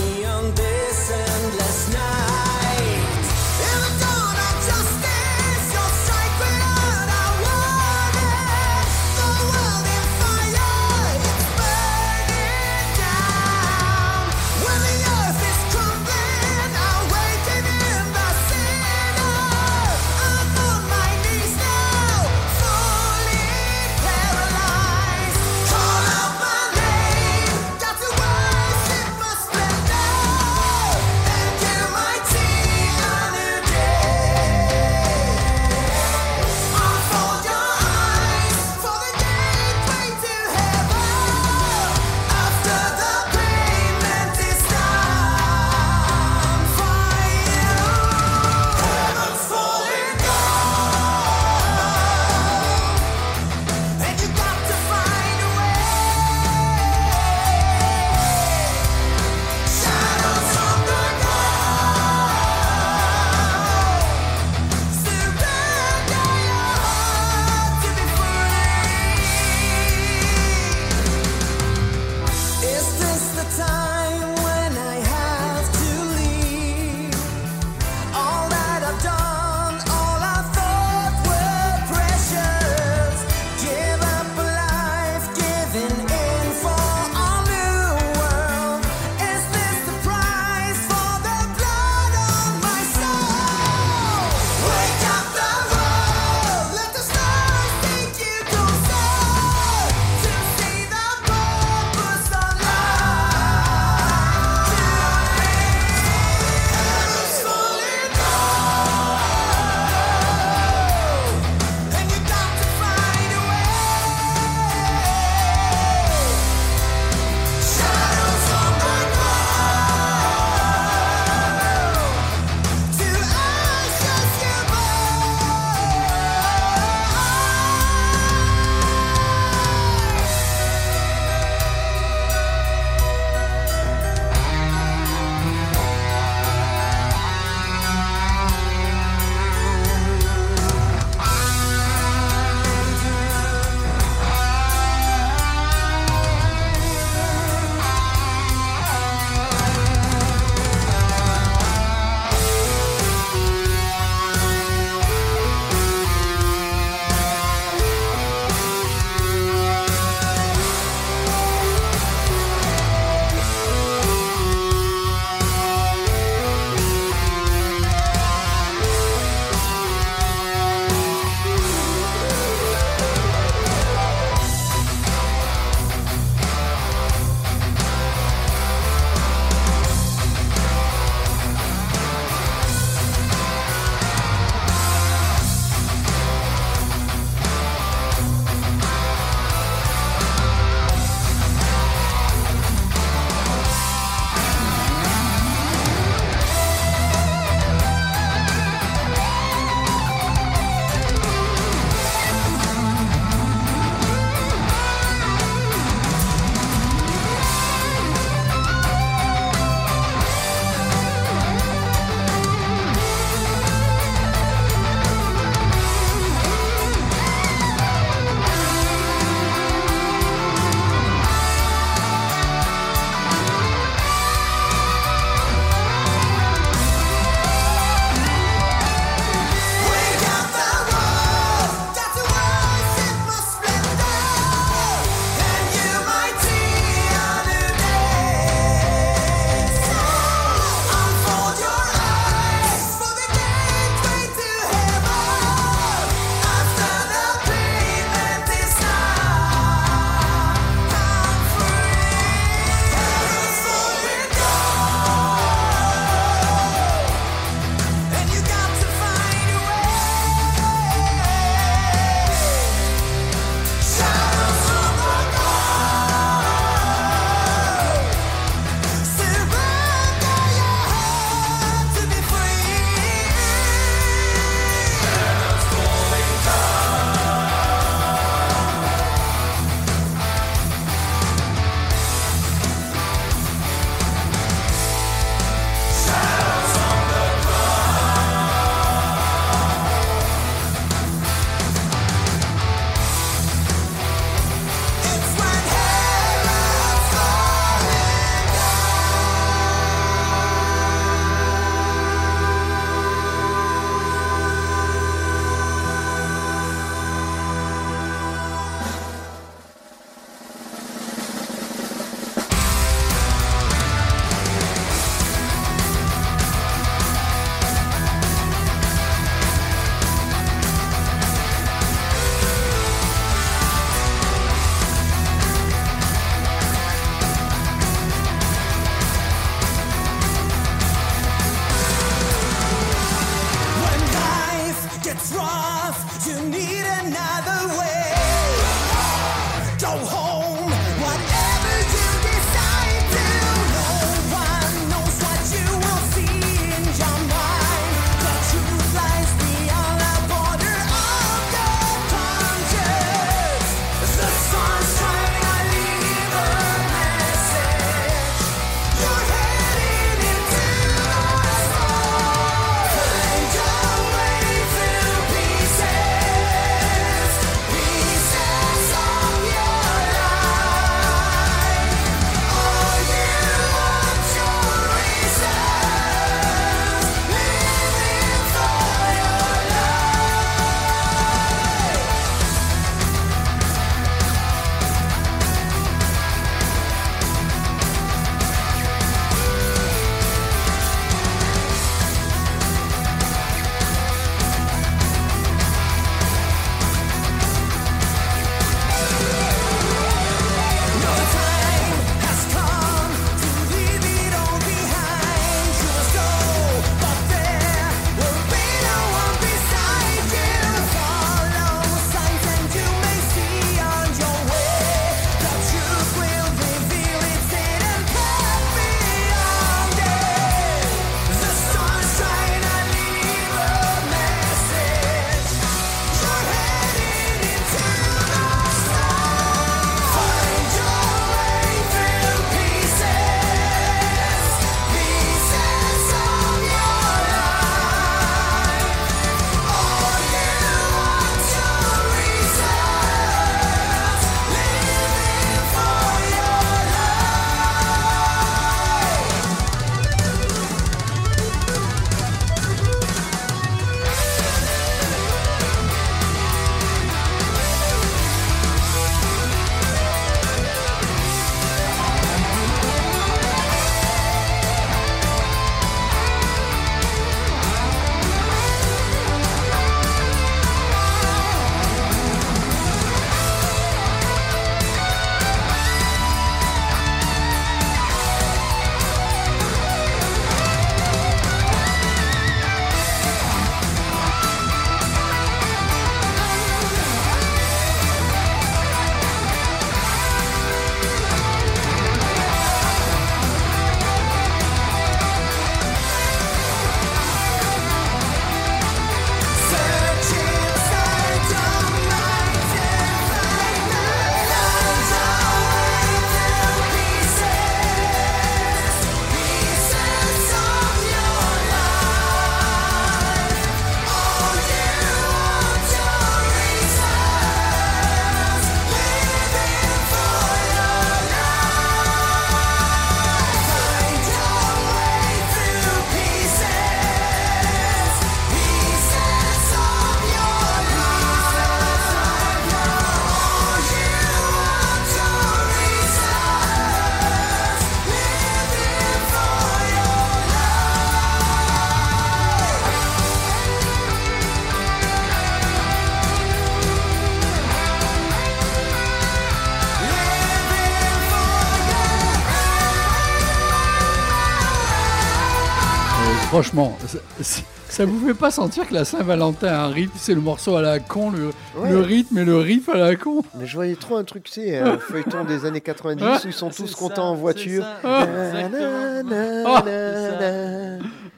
[557.40, 560.82] Ça, vous fait pas sentir que la Saint-Valentin a un rythme, c'est le morceau à
[560.82, 561.90] la con, le, Ouais.
[561.90, 563.42] le rythme et le riff à la con.
[563.58, 566.52] Mais je voyais trop un truc, tu sais, un feuilleton des années 90 où ils
[566.52, 567.84] sont tous C'est contents ça, en voiture.
[568.02, 568.18] c'est ça,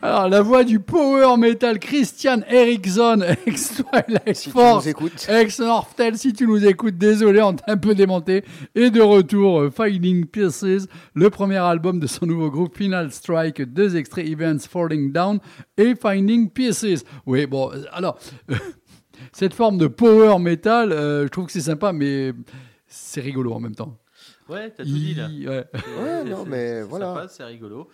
[0.02, 0.06] Ah.
[0.08, 5.26] Alors, la voix du power metal Christian Eriksson, ex-Twilight Si tu Force, nous écoutes.
[5.28, 8.44] ex-Northtel, si tu nous écoutes, désolé, on t'a un peu démonté.
[8.74, 13.60] Et de retour, euh, Finding Pieces, le premier album de son nouveau groupe Final Strike,
[13.62, 15.38] deux extraits Events Falling Down
[15.76, 17.04] et Finding Pieces.
[17.26, 18.18] Oui, bon, euh, alors,
[19.32, 22.32] cette forme de power metal, euh, je trouve que c'est sympa, mais
[22.86, 23.98] c'est rigolo en même temps.
[24.48, 25.28] Ouais, t'as tout dit là.
[25.28, 25.64] Ouais.
[26.00, 27.06] Ouais, non, mais c'est voilà.
[27.14, 27.88] sympa, C'est rigolo.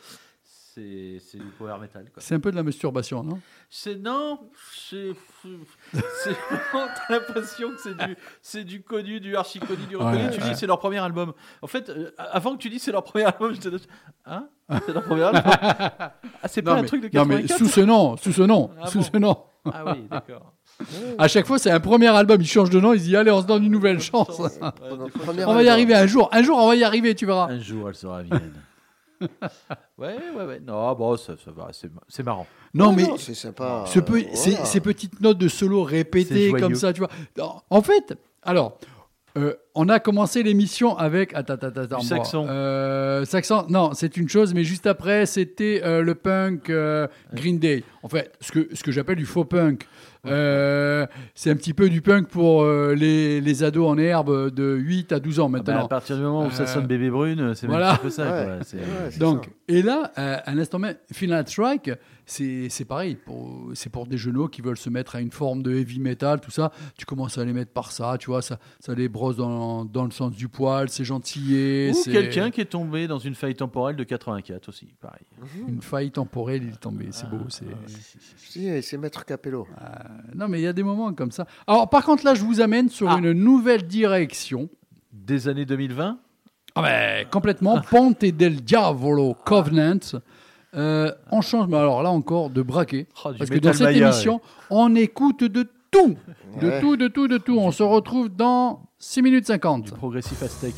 [0.77, 2.05] C'est du power metal.
[2.19, 3.41] C'est un peu de la masturbation, non?
[3.71, 4.41] C'est non,
[4.75, 5.13] c'est
[5.93, 10.25] t'as l'impression que c'est du c'est du connu, du archi connu, du reconnu.
[10.25, 10.51] Ouais, tu ouais.
[10.51, 11.33] dis c'est leur premier album.
[11.63, 13.87] En fait, euh, avant que tu dis c'est leur premier album, je te dis
[14.27, 14.49] hein?
[14.85, 15.43] C'est leur premier album?
[15.47, 16.13] Ah,
[16.49, 18.43] c'est pas non, un mais, truc de non, mais 84 sous ce nom, sous ce
[18.43, 19.05] nom, Ah sous bon?
[19.13, 19.37] ce nom.
[19.73, 20.53] Ah oui, d'accord.
[21.19, 23.31] À chaque fois, c'est un premier album, il change de nom, il se dit allez,
[23.31, 24.39] on se donne une nouvelle chance.
[24.39, 24.51] Ouais,
[25.47, 26.29] On va y arriver un jour.
[26.33, 27.49] Un jour, on va y arriver, tu verras.
[27.49, 28.53] Un jour, elle sera vilaine.
[29.99, 30.61] ouais, ouais, ouais.
[30.61, 32.47] Non, bon, ça, ça va, c'est c'est marrant.
[32.75, 33.85] Non, mais non, c'est sympa.
[33.87, 37.11] ce peu- ces, petites notes de solo répétées comme ça, tu vois.
[37.71, 38.79] En fait, alors,
[39.37, 41.35] euh, on a commencé l'émission avec.
[41.35, 41.99] Attends, attends, attends.
[41.99, 42.47] Du saxon.
[42.49, 47.59] euh, saxon, non, c'est une chose, mais juste après, c'était euh, le punk euh, Green
[47.59, 47.85] Day.
[48.03, 49.87] En fait, ce que, ce que j'appelle du faux punk.
[50.27, 51.07] Euh,
[51.37, 55.13] c'est un petit peu du punk pour euh, les, les ados en herbe de 8
[55.13, 55.85] à 12 ans Ah bah, maintenant.
[55.85, 57.93] à partir du moment où ça sonne bébé brune, c'est même voilà.
[57.93, 58.25] un peu ça.
[58.25, 58.45] Ouais.
[58.45, 58.55] quoi.
[58.63, 59.51] C'est- Ouais, c'est Donc, ça.
[59.69, 61.91] et là, euh, à l'instant même, Final Strike,
[62.27, 63.15] c'est c'est pareil.
[63.15, 66.41] pour- C'est pour des genoux qui veulent se mettre à une forme de heavy metal,
[66.41, 66.73] tout ça.
[66.99, 70.05] Tu commences à les mettre par ça, tu vois, ça, ça les brosse dans, dans
[70.05, 71.91] le sens du poil, c'est gentillé.
[71.91, 75.25] Ou c'est- quelqu'un qui est tombé dans une faille temporelle de 84 aussi, pareil.
[75.69, 77.07] Une faille temporelle, il est tombé.
[77.13, 77.39] C'est beau.
[77.49, 77.65] c'est
[78.37, 79.67] Si, c'est Maître Capello.
[80.35, 81.47] Non, mais il y a des moments comme ça.
[81.67, 83.19] Alors, par contre, là, je vous amène sur Ah.
[83.19, 84.69] une nouvelle direction.
[85.13, 86.19] Des années 2020
[86.75, 87.81] Ah ben, complètement.
[87.91, 89.99] Ponte del Diavolo Covenant.
[90.77, 93.07] Euh, on change, mais alors là encore, de braquet.
[93.25, 94.41] Oh, Parce que dans cette Maya, émission,
[94.71, 96.17] on écoute de tout.
[96.61, 96.81] De Ouais.
[96.81, 97.57] tout, de tout, de tout.
[97.59, 99.85] On se retrouve dans 6 minutes 50.
[99.85, 100.75] Du progressif aztèque.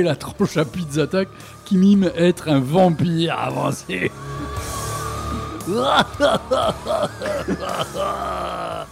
[0.00, 1.28] La tronche à Pizza Attack
[1.64, 4.10] qui mime être un vampire avancé.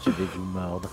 [0.05, 0.89] Je vais vous mordre.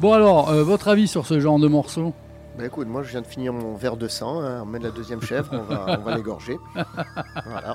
[0.00, 2.14] Bon alors, euh, votre avis sur ce genre de morceau
[2.56, 4.84] Bah écoute, moi je viens de finir mon verre de sang, hein, on met de
[4.84, 6.58] la deuxième chèvre, on va, on va l'égorger.
[7.46, 7.74] Voilà.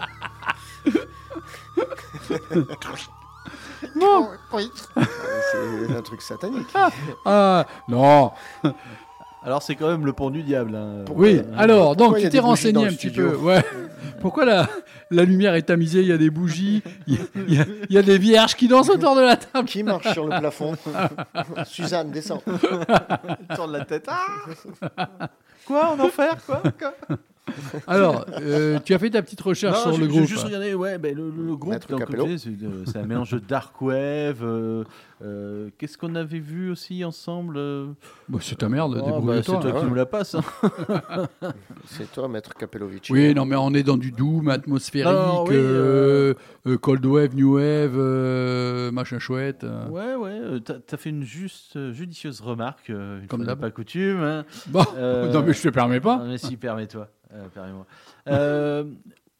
[3.96, 4.30] Non
[5.52, 6.74] C'est un truc satanique.
[7.26, 8.32] Ah, non
[9.46, 10.76] Alors c'est quand même le pont du diable.
[10.76, 11.04] hein.
[11.14, 13.36] Oui, Euh, alors, donc tu t'es renseigné un petit peu.
[13.36, 13.64] Ouais.
[14.22, 14.70] Pourquoi la,
[15.12, 17.16] la lumière est tamisée Il y a des bougies, il
[17.54, 19.68] y a, il y des vierges qui dansent autour de la table?
[19.68, 20.76] Qui marche sur le plafond?
[21.66, 22.42] Suzanne, descends.
[22.48, 24.08] il tourne la tête.
[24.08, 25.28] Ah
[25.66, 26.94] quoi en enfer quoi, Quoi?
[27.88, 30.24] Alors, euh, tu as fait ta petite recherche Non, sur le groupe.
[30.26, 31.76] juste regardé, ouais, ben, le, le- groupe,
[32.86, 34.42] c'est un mélange de dark wave.
[34.44, 34.84] euh,
[35.22, 37.60] euh, Qu'est-ce qu'on avait vu aussi ensemble
[38.30, 39.42] Bah, c'est ta merde, oh, bah, débrouille-toi.
[39.62, 39.82] C'est toi hein.
[39.82, 40.36] qui nous la passe.
[40.36, 40.44] hein.
[41.86, 43.08] C'est toi, maître Kapelovic.
[43.12, 46.34] Oui, non, mais on est dans du doom atmosphérique, Non, oui, euh,
[46.66, 49.66] euh, cold wave, new wave, euh, machin chouette.
[49.90, 54.22] Ouais, ouais, t'as as fait une juste judicieuse remarque, une Comme pas coutume.
[54.22, 54.46] hein.
[54.68, 56.24] Bon, Euh, non, mais je te permets pas.
[56.26, 57.10] Mais si, permets-toi.
[57.34, 57.84] Euh.
[58.30, 58.84] Euh,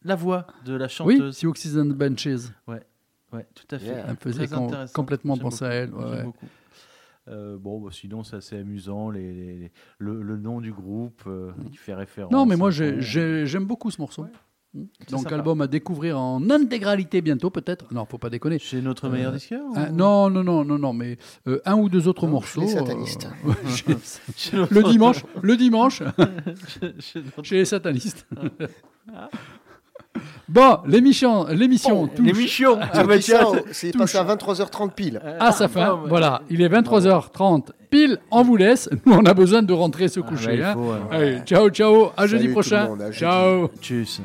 [0.04, 1.38] la voix de la Oui, chanteuse.
[1.38, 2.28] si Oxygen Benches.
[2.68, 3.86] Ouais, tout à fait.
[3.88, 4.04] Yeah.
[4.06, 4.94] Elle me faisait Très com- intéressant.
[4.94, 5.94] complètement penser à elle.
[5.94, 6.24] ouais, ouais.
[6.24, 6.46] beaucoup.
[7.30, 9.10] Euh, bon, bah, sinon, c'est assez amusant.
[9.10, 12.32] Les, les- les- le, le nom du groupe euh, qui fait référence.
[12.32, 14.24] Non, mais moi, j'aime beaucoup ce morceau.
[14.26, 14.30] Mm.
[15.12, 15.36] Donc, sympa.
[15.36, 17.86] album à découvrir en intégralité bientôt, peut-être.
[17.94, 18.58] Non, faut pas déconner.
[18.58, 21.18] Chez notre meilleur Euh, disqueur Ah, ou- non, non, non, non, non, mais
[21.48, 22.62] euh, un ou deux autres Non, morceaux.
[22.68, 23.30] chez les satanistes.
[23.46, 23.98] euh, ouais, chez-
[24.36, 28.26] Chez notre- le dimanche, le dimanche, chez- chez notre- chez les satanistes.
[30.50, 33.16] bon, l'émission, l'émission touche L'émission Ah, bah,
[33.72, 35.22] c'est passé à 23h30 pile.
[35.40, 36.00] à sa fin.
[36.08, 38.18] Voilà, il est 23h30 pile.
[38.32, 38.90] On vous laisse.
[39.06, 40.58] Nous, on a besoin de rentrer se ah, coucher.
[40.58, 40.78] bah, hein.
[40.80, 42.08] euh, Allez, ciao, ciao.
[42.18, 42.88] À jeudi Salut prochain.
[42.88, 43.20] monde, à jeudi.
[43.20, 43.68] ciao.
[43.82, 44.22] Tchuss.